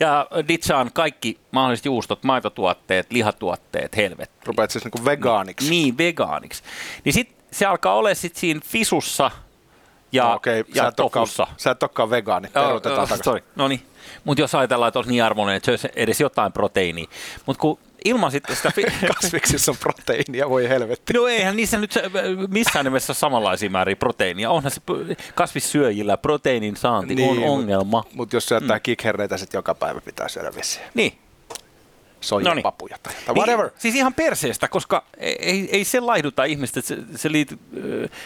Ja 0.00 0.26
ditsaan 0.48 0.90
kaikki 0.94 1.38
mahdolliset 1.50 1.84
juustot, 1.84 2.24
maitotuotteet, 2.24 3.12
lihatuotteet, 3.12 3.96
helvetti. 3.96 4.46
Rupeat 4.46 4.70
siis 4.70 4.84
niinku 4.84 5.04
vegaaniksi. 5.04 5.70
Niin, 5.70 5.98
vegaaniksi. 5.98 6.62
Niin 7.04 7.12
sit 7.12 7.37
se 7.52 7.66
alkaa 7.66 7.94
olla 7.94 8.14
sitten 8.14 8.40
siinä 8.40 8.60
fisussa 8.64 9.30
ja, 10.12 10.24
no, 10.24 10.34
okay. 10.34 10.64
ja 10.74 10.84
sä 10.84 10.92
tofussa. 10.92 11.42
Olekaan, 11.42 11.60
sä 11.60 11.70
et 11.70 11.82
olekaan 11.82 12.10
vegaani, 12.10 12.48
peruutetaan 12.48 13.08
oh, 13.26 13.40
No 13.56 13.68
niin, 13.68 13.82
mutta 14.24 14.40
jos 14.40 14.54
ajatellaan, 14.54 14.88
että 14.88 14.98
olisi 14.98 15.10
niin 15.10 15.24
armoinen, 15.24 15.56
että 15.56 15.64
se 15.66 15.70
olisi 15.70 15.88
edes 15.96 16.20
jotain 16.20 16.52
proteiiniä. 16.52 17.06
Mutta 17.46 17.60
kun 17.60 17.78
ilman 18.04 18.30
sitten 18.30 18.56
sitä... 18.56 18.72
Kasviksissa 19.14 19.72
on 19.72 19.76
proteiinia, 19.76 20.50
voi 20.50 20.68
helvetti. 20.68 21.12
No 21.12 21.26
eihän 21.26 21.56
niissä 21.56 21.78
nyt 21.78 21.94
missään 22.48 22.84
nimessä 22.84 23.14
samanlaisia 23.14 23.70
määriä 23.70 23.96
proteiinia. 23.96 24.50
Onhan 24.50 24.72
se 24.72 24.80
kasvissyöjillä 25.34 26.16
proteiinin 26.16 26.76
saanti 26.76 27.14
niin, 27.14 27.30
on 27.30 27.48
ongelma. 27.48 27.98
Mutta 27.98 28.16
mut 28.16 28.32
jos 28.32 28.46
syöttää 28.46 28.76
mm. 28.76 28.82
kikherneitä, 28.82 29.36
sitten 29.36 29.58
joka 29.58 29.74
päivä 29.74 30.00
pitää 30.00 30.28
syödä 30.28 30.50
vissiin. 30.56 30.86
Niin, 30.94 31.18
soijapapuja 32.20 32.96
tai, 33.02 33.14
tai 33.26 33.34
whatever. 33.34 33.66
Niin, 33.66 33.74
siis 33.78 33.94
ihan 33.94 34.14
perseestä, 34.14 34.68
koska 34.68 35.04
ei, 35.18 35.68
ei 35.72 35.84
se 35.84 36.00
laihduta 36.00 36.44
ihmistä, 36.44 36.80
että 36.80 36.88
se, 36.88 36.98
se 37.16 37.32
liit, 37.32 37.60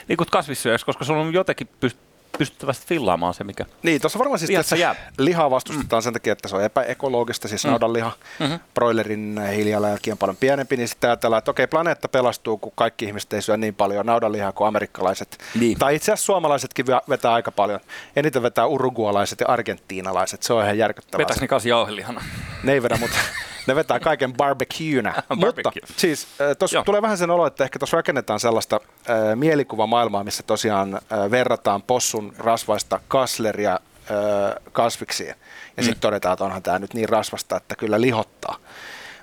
liikut 0.08 0.30
kasvissyöjäksi, 0.30 0.86
koska 0.86 1.04
se 1.04 1.12
on 1.12 1.32
jotenkin 1.32 1.68
pyst, 1.80 1.98
pystyttävästi 2.38 2.86
fillaamaan 2.86 3.34
se, 3.34 3.44
mikä 3.44 3.66
Niin, 3.82 4.00
tuossa 4.00 4.18
varmaan 4.18 4.38
siis 4.38 4.50
että 4.50 4.76
jää. 4.76 4.94
lihaa 5.18 5.50
vastustetaan 5.50 6.00
mm. 6.00 6.04
sen 6.04 6.12
takia, 6.12 6.32
että 6.32 6.48
se 6.48 6.56
on 6.56 6.64
epäekologista, 6.64 7.48
siis 7.48 7.64
mm. 7.64 7.70
naudanliha. 7.70 8.12
Mm-hmm. 8.38 8.58
Broilerin 8.74 9.40
hiilijalanjälki 9.54 10.12
on 10.12 10.18
paljon 10.18 10.36
pienempi, 10.36 10.76
niin 10.76 10.88
sitten 10.88 11.10
ajatellaan, 11.10 11.38
että 11.38 11.50
okei, 11.50 11.66
planeetta 11.66 12.08
pelastuu, 12.08 12.58
kun 12.58 12.72
kaikki 12.74 13.04
ihmiset 13.04 13.32
ei 13.32 13.42
syö 13.42 13.56
niin 13.56 13.74
paljon 13.74 14.06
naudanlihaa 14.06 14.52
kuin 14.52 14.68
amerikkalaiset. 14.68 15.38
Niin. 15.54 15.78
Tai 15.78 15.94
itse 15.94 16.12
asiassa 16.12 16.26
suomalaisetkin 16.26 16.86
vetää 17.08 17.32
aika 17.32 17.52
paljon. 17.52 17.80
Eniten 18.16 18.42
vetää 18.42 18.66
urugualaiset 18.66 19.40
ja 19.40 19.46
argentiinalaiset, 19.48 20.42
se 20.42 20.52
on 20.52 20.64
ihan 20.64 20.78
järkyttävää. 20.78 21.22
Vetäis 21.22 21.40
ne 21.40 21.48
kanssa 21.48 21.68
jauhelihana? 21.68 22.22
Ne 22.62 22.72
ei 22.72 22.82
vedä, 22.82 22.96
mutta 22.96 23.16
ne 23.66 23.74
vetää 23.74 24.00
kaiken 24.00 24.32
barbecuena. 24.32 25.14
Mutta 25.36 25.72
siis 25.96 26.28
tuossa 26.58 26.82
tulee 26.82 27.02
vähän 27.02 27.18
sen 27.18 27.30
olo, 27.30 27.46
että 27.46 27.64
ehkä 27.64 27.78
tuossa 27.78 27.96
rakennetaan 27.96 28.40
sellaista 28.40 28.80
äh, 29.10 29.16
mielikuvamaailmaa, 29.34 30.24
missä 30.24 30.42
tosiaan 30.42 30.94
äh, 30.94 31.30
verrataan 31.30 31.82
possun 31.82 32.32
rasvaista 32.38 33.00
kasleria 33.08 33.72
äh, 33.72 34.62
kasviksiin. 34.72 35.28
Ja 35.28 35.34
mm. 35.76 35.82
sitten 35.82 36.00
todetaan, 36.00 36.32
että 36.32 36.44
onhan 36.44 36.62
tämä 36.62 36.78
nyt 36.78 36.94
niin 36.94 37.08
rasvasta, 37.08 37.56
että 37.56 37.76
kyllä 37.76 38.00
lihottaa. 38.00 38.56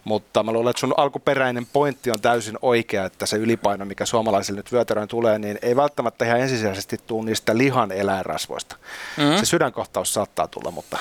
Mutta 0.04 0.43
mä 0.43 0.52
luulen, 0.52 0.69
että 0.69 0.80
sun 0.80 0.93
alkuperäinen 0.97 1.65
pointti 1.73 2.12
on 2.12 2.21
täysin 2.21 2.58
oikea, 2.62 3.06
että 3.06 3.25
se 3.25 3.38
ylipaino, 3.38 3.86
mikä 3.86 4.06
suomalaisille 4.06 4.60
nyt 4.60 4.71
vyötäröön 4.71 5.08
tulee, 5.08 5.39
niin 5.39 5.60
ei 5.62 5.75
välttämättä 5.75 6.25
ihan 6.25 6.39
ensisijaisesti 6.39 6.97
tule 7.08 7.25
niistä 7.25 7.58
lihan 7.58 7.91
eläinrasvoista. 7.91 8.75
Mm-hmm. 9.17 9.38
Se 9.38 9.45
sydänkohtaus 9.45 10.13
saattaa 10.13 10.47
tulla, 10.47 10.71
mutta 10.71 10.97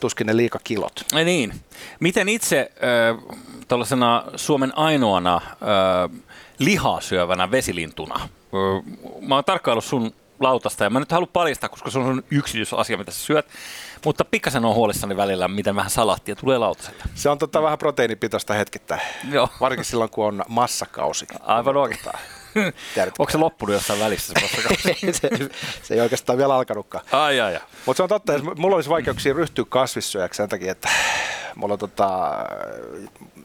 tuskin 0.00 0.26
ne 0.26 0.36
liikakilot. 0.36 1.04
Ei 1.16 1.24
niin. 1.24 1.54
Miten 2.00 2.28
itse 2.28 2.72
äh, 2.76 3.38
tuollaisena 3.68 4.24
Suomen 4.36 4.78
ainoana 4.78 5.36
äh, 5.36 6.20
lihaa 6.58 7.00
syövänä 7.00 7.50
vesilintuna, 7.50 8.14
äh, 8.14 9.00
mä 9.20 9.34
oon 9.34 9.44
tarkkaillut 9.44 9.84
sun 9.84 10.12
lautasta 10.40 10.84
ja 10.84 10.90
mä 10.90 11.00
nyt 11.00 11.12
haluan 11.12 11.28
paljastaa, 11.32 11.68
koska 11.68 11.90
se 11.90 11.98
on 11.98 12.22
yksityisasia, 12.30 12.98
mitä 12.98 13.10
sä 13.10 13.20
syöt, 13.20 13.46
mutta 14.04 14.24
pikkasen 14.24 14.64
on 14.64 14.74
huolissani 14.74 15.16
välillä, 15.16 15.48
miten 15.48 15.76
vähän 15.76 15.90
salattia 15.90 16.36
tulee 16.36 16.58
lautaselle. 16.58 17.04
Se 17.14 17.28
on 17.28 17.38
tota 17.38 17.62
vähän 17.62 17.78
proteiinipitoista 17.78 18.54
hetkittäin, 18.54 19.00
Joo. 19.30 19.48
varsinkin 19.60 19.84
silloin, 19.84 20.10
kun 20.10 20.26
on 20.26 20.44
massakausi. 20.48 21.26
Aivan 21.40 21.76
oikein. 21.76 22.00
Onko 23.18 23.32
se 23.32 23.38
loppunut 23.38 23.74
jossain 23.74 24.00
välissä 24.00 24.32
se 24.34 25.12
se, 25.12 25.30
se 25.82 25.94
ei 25.94 26.00
oikeastaan 26.00 26.38
vielä 26.38 26.54
alkanutkaan. 26.54 27.04
Ai, 27.12 27.40
ai, 27.40 27.54
ai. 27.54 27.62
Mutta 27.86 27.96
se 27.96 28.02
on 28.02 28.08
totta, 28.08 28.34
että 28.34 28.50
mulla 28.56 28.76
olisi 28.76 28.90
vaikeuksia 28.90 29.32
ryhtyä 29.32 29.64
kasvissyöjäksi 29.68 30.36
sen 30.36 30.48
takia, 30.48 30.72
että 30.72 30.88
mulla 31.54 31.72
on 31.72 31.78
tota, 31.78 32.30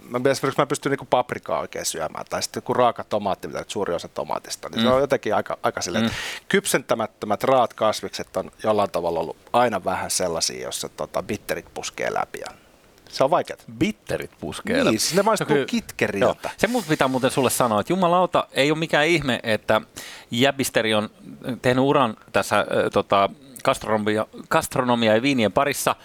mä, 0.09 0.29
esimerkiksi 0.29 0.61
mä 0.61 0.65
pystyn 0.65 0.89
niinku 0.89 1.07
paprikaa 1.09 1.59
oikein 1.59 1.85
syömään, 1.85 2.25
tai 2.29 2.43
sitten 2.43 2.57
joku 2.57 2.73
raaka 2.73 3.03
tomaatti, 3.03 3.47
mitä 3.47 3.65
suuri 3.67 3.93
osa 3.93 4.07
tomaatista, 4.07 4.69
niin 4.69 4.79
mm. 4.79 4.83
se 4.83 4.93
on 4.93 5.01
jotenkin 5.01 5.35
aika, 5.35 5.57
aika 5.63 5.81
silleen, 5.81 6.05
mm. 6.05 6.11
kypsentämättömät 6.47 7.43
raat 7.43 7.73
kasvikset 7.73 8.37
on 8.37 8.51
jollain 8.63 8.91
tavalla 8.91 9.19
ollut 9.19 9.37
aina 9.53 9.83
vähän 9.85 10.11
sellaisia, 10.11 10.63
jossa 10.63 10.89
tota, 10.89 11.23
bitterit 11.23 11.73
puskee 11.73 12.13
läpi. 12.13 12.39
Ja 12.39 12.64
Se 13.09 13.23
on 13.23 13.29
vaikeaa. 13.29 13.59
Bitterit 13.77 14.31
puskeilla. 14.39 14.91
Niin, 14.91 14.99
siis 14.99 15.15
ne 15.15 15.21
maistuu 15.21 15.57
No 15.57 15.65
kitkeriltä. 15.67 16.25
Joo. 16.25 16.53
Se 16.57 16.67
mun 16.67 16.83
pitää 16.83 17.07
muuten 17.07 17.31
sulle 17.31 17.49
sanoa, 17.49 17.79
että 17.79 17.93
jumalauta, 17.93 18.47
ei 18.51 18.71
ole 18.71 18.79
mikään 18.79 19.07
ihme, 19.07 19.39
että 19.43 19.81
Jäbisteri 20.31 20.93
on 20.93 21.09
tehnyt 21.61 21.83
uran 21.83 22.17
tässä 22.33 22.59
äh, 22.59 22.65
tota, 22.93 23.29
gastronomia, 23.63 24.27
gastronomia 24.49 25.15
ja 25.15 25.21
viinien 25.21 25.51
parissa, 25.51 25.95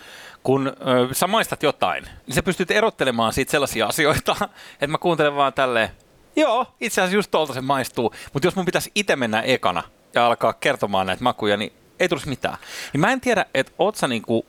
kun 0.43 0.69
äh, 0.69 0.75
sä 1.13 1.27
maistat 1.27 1.63
jotain, 1.63 2.05
niin 2.27 2.35
sä 2.35 2.43
pystyt 2.43 2.71
erottelemaan 2.71 3.33
siitä 3.33 3.51
sellaisia 3.51 3.87
asioita, 3.87 4.37
että 4.73 4.87
mä 4.87 4.99
kuuntelen 4.99 5.37
vaan 5.37 5.53
tälleen, 5.53 5.89
joo, 6.37 6.67
itse 6.81 7.01
asiassa 7.01 7.17
just 7.17 7.31
tuolta 7.31 7.55
se 7.55 7.61
maistuu, 7.61 8.15
mutta 8.33 8.47
jos 8.47 8.57
mun 8.57 8.65
pitäisi 8.65 8.91
itse 8.95 9.17
mennä 9.17 9.41
ekana 9.41 9.83
ja 10.15 10.27
alkaa 10.27 10.53
kertomaan 10.53 11.07
näitä 11.07 11.23
makuja, 11.25 11.57
niin 11.57 11.73
ei 12.01 12.09
tulisi 12.09 12.29
mitään. 12.29 12.57
Niin 12.93 13.01
mä 13.01 13.13
en 13.13 13.21
tiedä, 13.21 13.47
että 13.55 13.73
oot 13.79 13.97
sä 13.97 14.09
niinku, 14.09 14.47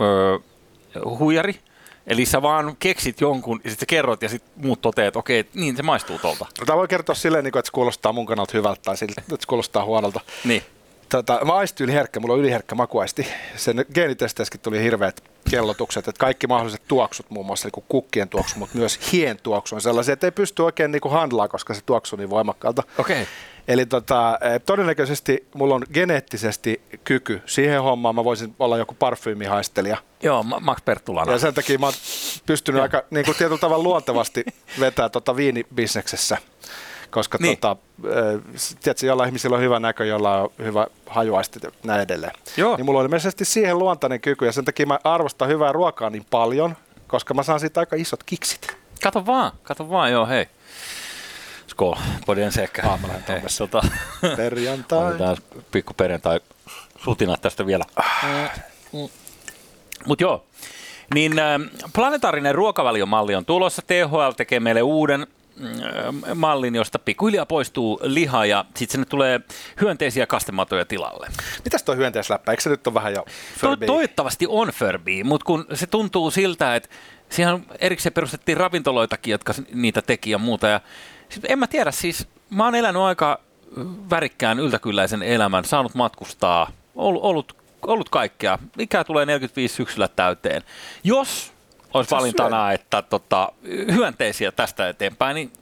öö, 0.00 0.38
huijari, 1.04 1.60
eli 2.08 2.26
sä 2.26 2.42
vaan 2.42 2.76
keksit 2.78 3.20
jonkun 3.20 3.60
ja 3.64 3.70
sitten 3.70 3.86
kerrot 3.86 4.22
ja 4.22 4.28
sitten 4.28 4.52
muut 4.56 4.80
toteat, 4.80 5.08
että 5.08 5.18
okei, 5.18 5.44
niin 5.54 5.76
se 5.76 5.82
maistuu 5.82 6.18
tuolta. 6.18 6.46
No, 6.60 6.66
Tämä 6.66 6.76
voi 6.76 6.88
kertoa 6.88 7.14
silleen, 7.14 7.44
niin 7.44 7.58
että 7.58 7.68
se 7.68 7.72
kuulostaa 7.72 8.12
mun 8.12 8.26
kannalta 8.26 8.52
hyvältä 8.56 8.80
tai 8.84 8.96
siltä, 8.96 9.20
että 9.20 9.36
se 9.40 9.46
kuulostaa 9.46 9.84
huonolta. 9.84 10.20
Niin. 10.44 10.62
Tota, 11.08 11.44
mä 11.44 11.54
aisti 11.54 11.84
yliherkkä, 11.84 12.20
mulla 12.20 12.34
on 12.34 12.40
yliherkkä 12.40 12.74
makuaisti. 12.74 13.28
Sen 13.56 13.84
geenitesteissäkin 13.94 14.60
tuli 14.60 14.82
hirveät 14.82 15.24
kellotukset, 15.50 16.08
että 16.08 16.20
kaikki 16.20 16.46
mahdolliset 16.46 16.82
tuoksut, 16.88 17.30
muun 17.30 17.46
muassa 17.46 17.68
niin 17.74 17.84
kukkien 17.88 18.28
tuoksu, 18.28 18.58
mutta 18.58 18.78
myös 18.78 19.12
hien 19.12 19.38
tuoksu 19.42 19.74
on 19.74 19.80
sellaisia, 19.80 20.12
että 20.12 20.26
ei 20.26 20.30
pysty 20.30 20.62
oikein 20.62 20.90
niin 20.92 21.00
handlaa, 21.10 21.48
koska 21.48 21.74
se 21.74 21.80
tuoksu 21.86 22.16
niin 22.16 22.30
voimakkaalta. 22.30 22.82
Okei. 22.98 23.26
Eli 23.68 23.86
tota, 23.86 24.38
eh, 24.40 24.60
todennäköisesti 24.66 25.46
mulla 25.54 25.74
on 25.74 25.86
geneettisesti 25.94 26.80
kyky 27.04 27.42
siihen 27.46 27.82
hommaan, 27.82 28.14
mä 28.14 28.24
voisin 28.24 28.54
olla 28.58 28.78
joku 28.78 28.94
parfyymihaistelija. 28.94 29.96
Joo, 30.22 30.42
Ma- 30.42 30.60
Max 30.60 30.78
Pertulana. 30.84 31.32
Ja 31.32 31.38
sen 31.38 31.54
takia 31.54 31.78
mä 31.78 31.86
oon 31.86 31.94
pystynyt 32.46 32.82
aika 32.82 33.04
niin 33.10 33.24
kuin 33.24 33.36
tietyllä 33.36 33.60
tavalla 33.60 33.84
luontevasti 33.84 34.44
vetää 34.80 35.08
tota 35.08 35.36
viinibisneksessä. 35.36 36.38
Koska 37.10 37.38
Niin. 37.40 37.58
tota, 37.58 37.76
äh, 38.06 38.40
tiedätkö, 38.82 39.06
jollain 39.06 39.28
ihmisillä 39.28 39.56
on 39.56 39.62
hyvä 39.62 39.80
näkö, 39.80 40.04
jolla 40.06 40.40
on 40.42 40.50
hyvä 40.58 40.86
hajuaisti 41.06 41.58
ja 41.62 41.70
näin 41.84 42.00
edelleen. 42.00 42.32
Joo. 42.56 42.76
Niin 42.76 42.84
mulla 42.86 42.98
on 42.98 43.04
ilmeisesti 43.04 43.44
siihen 43.44 43.78
luontainen 43.78 44.20
kyky 44.20 44.46
ja 44.46 44.52
sen 44.52 44.64
takia 44.64 44.86
mä 44.86 44.98
arvostan 45.04 45.48
hyvää 45.48 45.72
ruokaa 45.72 46.10
niin 46.10 46.26
paljon, 46.30 46.76
koska 47.06 47.34
mä 47.34 47.42
saan 47.42 47.60
siitä 47.60 47.80
aika 47.80 47.96
isot 47.96 48.22
kiksit. 48.22 48.76
Kato 49.02 49.26
vaan, 49.26 49.52
kato 49.62 49.90
vaan, 49.90 50.12
joo, 50.12 50.26
hei. 50.26 50.46
Skål. 51.66 51.92
Ah, 51.92 52.00
mä 53.00 53.08
lähden 53.08 53.22
Hei, 53.28 53.40
tonne. 53.40 53.48
tota, 53.58 53.82
Perjantai. 54.36 55.08
Otetaan 55.08 55.36
pikku 55.70 55.94
perjantai 55.94 56.40
sutinat 57.04 57.40
tästä 57.40 57.66
vielä. 57.66 57.84
Mutta 60.06 60.24
joo, 60.24 60.44
niin 61.14 61.38
äh, 61.38 61.60
planetaarinen 61.92 62.54
ruokavaliomalli 62.54 63.34
on 63.34 63.44
tulossa. 63.44 63.82
THL 63.86 64.30
tekee 64.36 64.60
meille 64.60 64.82
uuden 64.82 65.26
mallin, 66.34 66.74
josta 66.74 66.98
pikkuhiljaa 66.98 67.46
poistuu 67.46 68.00
liha 68.02 68.46
ja 68.46 68.64
sitten 68.74 68.92
sinne 68.92 69.06
tulee 69.06 69.40
hyönteisiä 69.80 70.26
kastematoja 70.26 70.84
tilalle. 70.84 71.28
Mitäs 71.64 71.82
toi 71.82 71.96
hyönteisläppä? 71.96 72.50
Eikö 72.52 72.62
se 72.62 72.70
nyt 72.70 72.86
ole 72.86 72.94
vähän 72.94 73.12
jo 73.12 73.22
To- 73.22 73.30
Furby? 73.60 73.86
toivottavasti 73.86 74.46
on 74.48 74.68
Furby, 74.68 75.22
mutta 75.24 75.44
kun 75.44 75.66
se 75.74 75.86
tuntuu 75.86 76.30
siltä, 76.30 76.76
että 76.76 76.88
siihen 77.30 77.66
erikseen 77.78 78.12
perustettiin 78.12 78.56
ravintoloitakin, 78.56 79.32
jotka 79.32 79.54
niitä 79.74 80.02
teki 80.02 80.30
ja 80.30 80.38
muuta. 80.38 80.66
Ja 80.68 80.80
sit 81.28 81.44
en 81.48 81.58
mä 81.58 81.66
tiedä, 81.66 81.90
siis 81.90 82.28
mä 82.50 82.64
oon 82.64 82.74
elänyt 82.74 83.02
aika 83.02 83.40
värikkään 84.10 84.58
yltäkylläisen 84.58 85.22
elämän, 85.22 85.64
saanut 85.64 85.94
matkustaa, 85.94 86.70
ollut, 86.96 87.22
ollut, 87.22 87.56
ollut 87.86 88.08
kaikkea. 88.08 88.58
Ikää 88.78 89.04
tulee 89.04 89.26
45 89.26 89.74
syksyllä 89.74 90.08
täyteen. 90.08 90.62
Jos 91.04 91.52
olisi 91.94 92.10
valintana, 92.10 92.72
että 92.72 93.02
tota, 93.02 93.52
hyönteisiä 93.92 94.52
tästä 94.52 94.88
eteenpäin, 94.88 95.34
niin 95.34 95.52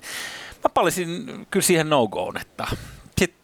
mä 0.65 0.69
palisin 0.75 1.47
kyllä 1.51 1.65
siihen 1.65 1.91
no-goon, 1.91 2.37
että 2.37 2.67
sit 3.19 3.35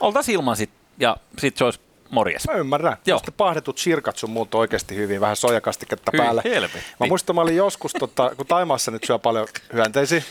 oltaisiin 0.00 0.34
ilman 0.34 0.56
sit, 0.56 0.70
ja 0.98 1.16
sit 1.38 1.56
se 1.56 1.64
olisi 1.64 1.80
morjes. 2.10 2.48
Mä 2.48 2.54
ymmärrän. 2.54 2.96
Joo. 3.06 3.18
Sitten 3.18 3.34
pahdetut 3.34 3.78
sirkat 3.78 4.16
sun 4.16 4.30
muut 4.30 4.54
oikeasti 4.54 4.96
hyvin, 4.96 5.20
vähän 5.20 5.36
sojakastiketta 5.36 6.10
Hyi 6.12 6.18
päälle. 6.18 6.42
helvetti. 6.44 6.78
Mä 7.00 7.06
muistan, 7.06 7.36
mä 7.36 7.42
olin 7.42 7.56
joskus, 7.56 7.92
tota, 7.92 8.30
kun 8.36 8.46
Taimaassa 8.46 8.90
nyt 8.90 9.04
syö 9.04 9.18
paljon 9.18 9.46
hyönteisiä, 9.72 10.22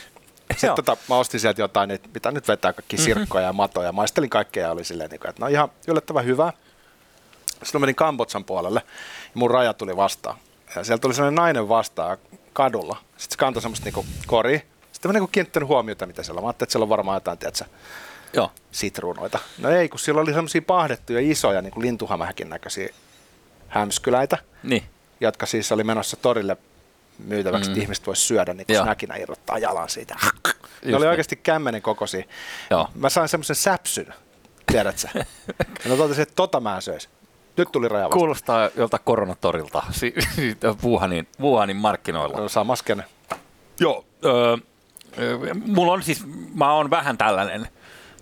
sitten 0.56 0.74
tota, 0.74 0.96
mä 1.08 1.16
ostin 1.16 1.40
sieltä 1.40 1.62
jotain, 1.62 1.90
että 1.90 2.08
mitä 2.14 2.30
nyt 2.30 2.48
vetää 2.48 2.72
kaikki 2.72 2.96
sirkkoja 2.96 3.46
ja 3.46 3.52
matoja. 3.52 3.92
Maistelin 3.92 4.30
kaikkea 4.30 4.66
ja 4.66 4.72
oli 4.72 4.84
silleen, 4.84 5.10
niin 5.10 5.28
että 5.28 5.42
no 5.42 5.46
ihan 5.46 5.68
yllättävän 5.88 6.24
hyvää. 6.24 6.52
Sitten 7.62 7.80
menin 7.80 7.94
Kambotsan 7.94 8.44
puolelle 8.44 8.82
ja 9.24 9.30
mun 9.34 9.50
raja 9.50 9.74
tuli 9.74 9.96
vastaan. 9.96 10.38
Ja 10.76 10.84
sieltä 10.84 11.00
tuli 11.00 11.14
sellainen 11.14 11.34
nainen 11.42 11.68
vastaan 11.68 12.18
kadulla. 12.52 12.96
Sitten 13.16 13.30
se 13.30 13.36
kantoi 13.38 13.62
semmoista 13.62 13.84
niinku 13.84 14.06
koria. 14.26 14.60
Sitten 14.92 15.08
mä 15.08 15.12
niinku 15.12 15.26
kiinnittänyt 15.32 15.68
huomiota, 15.68 16.06
mitä 16.06 16.22
siellä 16.22 16.38
on. 16.38 16.44
Mä 16.44 16.48
ajattelin, 16.48 16.66
että 16.66 16.72
siellä 16.72 16.84
on 16.84 16.88
varmaan 16.88 17.16
jotain, 17.16 17.38
tiedätkö, 17.38 17.64
Joo. 18.32 18.52
sitruunoita. 18.70 19.38
No 19.58 19.70
ei, 19.70 19.88
kun 19.88 19.98
siellä 19.98 20.20
oli 20.22 20.32
semmoisia 20.32 20.62
pahdettuja 20.62 21.20
isoja 21.22 21.62
niin 21.62 21.72
kuin 21.72 21.86
lintuhämähäkin 21.86 22.50
näköisiä 22.50 22.88
hämskyläitä, 23.68 24.38
Niin. 24.62 24.84
jotka 25.20 25.46
siis 25.46 25.72
oli 25.72 25.84
menossa 25.84 26.16
torille 26.16 26.56
myytäväksi, 27.18 27.68
mm. 27.70 27.72
että 27.72 27.82
ihmiset 27.82 28.06
voisi 28.06 28.22
syödä, 28.22 28.54
niin 28.54 28.66
kuin 28.66 28.74
Joo. 28.74 28.84
snäkinä 28.84 29.16
irrottaa 29.16 29.58
jalan 29.58 29.88
siitä. 29.88 30.14
ne 30.14 30.30
Just 30.30 30.54
oli 30.84 30.92
niin. 30.92 31.08
oikeasti 31.10 31.36
kämmenen 31.36 31.82
kokoisia. 31.82 32.24
Joo. 32.70 32.88
Mä 32.94 33.08
sain 33.08 33.28
semmoisen 33.28 33.56
säpsyn, 33.56 34.14
tiedätkö? 34.72 35.08
Ja 35.84 35.90
mä 35.90 35.96
totesin, 35.96 36.22
että 36.22 36.34
tota 36.36 36.60
mä 36.60 36.76
en 36.76 36.82
söisi. 36.82 37.08
Nyt 37.56 37.68
tuli 37.72 37.88
raja 37.88 38.04
vastaan. 38.04 38.18
Kuulostaa 38.18 38.70
jolta 38.76 38.98
koronatorilta 38.98 39.82
si- 39.90 40.14
Wuhanin, 40.84 41.28
Wuhanin 41.40 41.76
markkinoilla. 41.76 42.38
No, 42.40 42.48
Sama 42.48 42.76
skene. 42.76 43.04
Joo. 43.80 44.04
Öö, 44.24 44.56
öö, 45.18 45.54
mulla 45.66 45.92
on 45.92 46.02
siis, 46.02 46.24
mä 46.54 46.72
oon 46.72 46.90
vähän 46.90 47.18
tällainen 47.18 47.68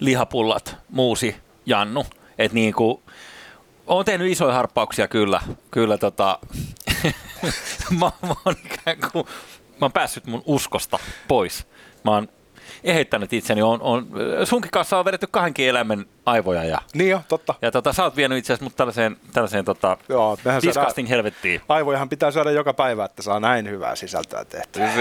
lihapullat, 0.00 0.76
muusi, 0.90 1.36
Jannu. 1.66 2.06
Että 2.38 2.54
niinku, 2.54 3.02
oon 3.86 4.04
tehnyt 4.04 4.32
isoja 4.32 4.54
harppauksia 4.54 5.08
kyllä. 5.08 5.40
Kyllä 5.70 5.98
tota, 5.98 6.38
mä, 8.00 8.10
mä 8.22 8.34
oon 8.46 8.54
ikään 8.64 8.96
kuin, 9.12 9.26
mä 9.80 9.84
oon 9.84 9.92
päässyt 9.92 10.26
mun 10.26 10.42
uskosta 10.46 10.98
pois. 11.28 11.66
Mä 12.04 12.10
oon 12.10 12.28
eheyttänyt 12.84 13.32
itseni, 13.32 13.62
on, 13.62 13.80
on, 13.82 14.06
sunkin 14.44 14.70
kanssa 14.70 14.98
on 14.98 15.04
vedetty 15.04 15.26
kahdenkin 15.30 15.68
eläimen 15.68 16.06
aivoja 16.26 16.64
ja 16.64 16.78
Niin 16.94 17.10
jo, 17.10 17.20
totta. 17.28 17.54
Ja 17.62 17.70
tota, 17.70 17.92
sä 17.92 18.04
oot 18.04 18.16
vienyt 18.16 18.38
itse 18.38 18.52
asiassa 18.52 18.64
mut 18.64 18.76
tällaiseen, 18.76 19.16
tällaiseen 19.32 19.64
tota, 19.64 19.96
Joo, 20.08 20.38
disgusting 20.62 21.08
helvettiin. 21.08 21.60
Aivojahan 21.68 22.08
pitää 22.08 22.30
syödä 22.30 22.50
joka 22.50 22.74
päivä, 22.74 23.04
että 23.04 23.22
saa 23.22 23.40
näin 23.40 23.70
hyvää 23.70 23.96
sisältöä 23.96 24.44
tehtyä. 24.44 24.88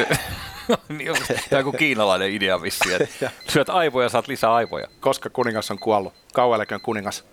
Niin 0.89 1.11
on 1.11 1.17
Joku 1.51 1.71
kiinalainen 1.71 2.31
idea 2.31 2.61
vissi, 2.61 2.93
että 2.93 3.31
syöt 3.53 3.69
aivoja, 3.69 4.09
saat 4.09 4.27
lisää 4.27 4.53
aivoja. 4.53 4.87
Koska 4.99 5.29
kuningas 5.29 5.71
on 5.71 5.79
kuollut? 5.79 6.13
Kauan 6.33 6.65
kuningas. 6.81 7.23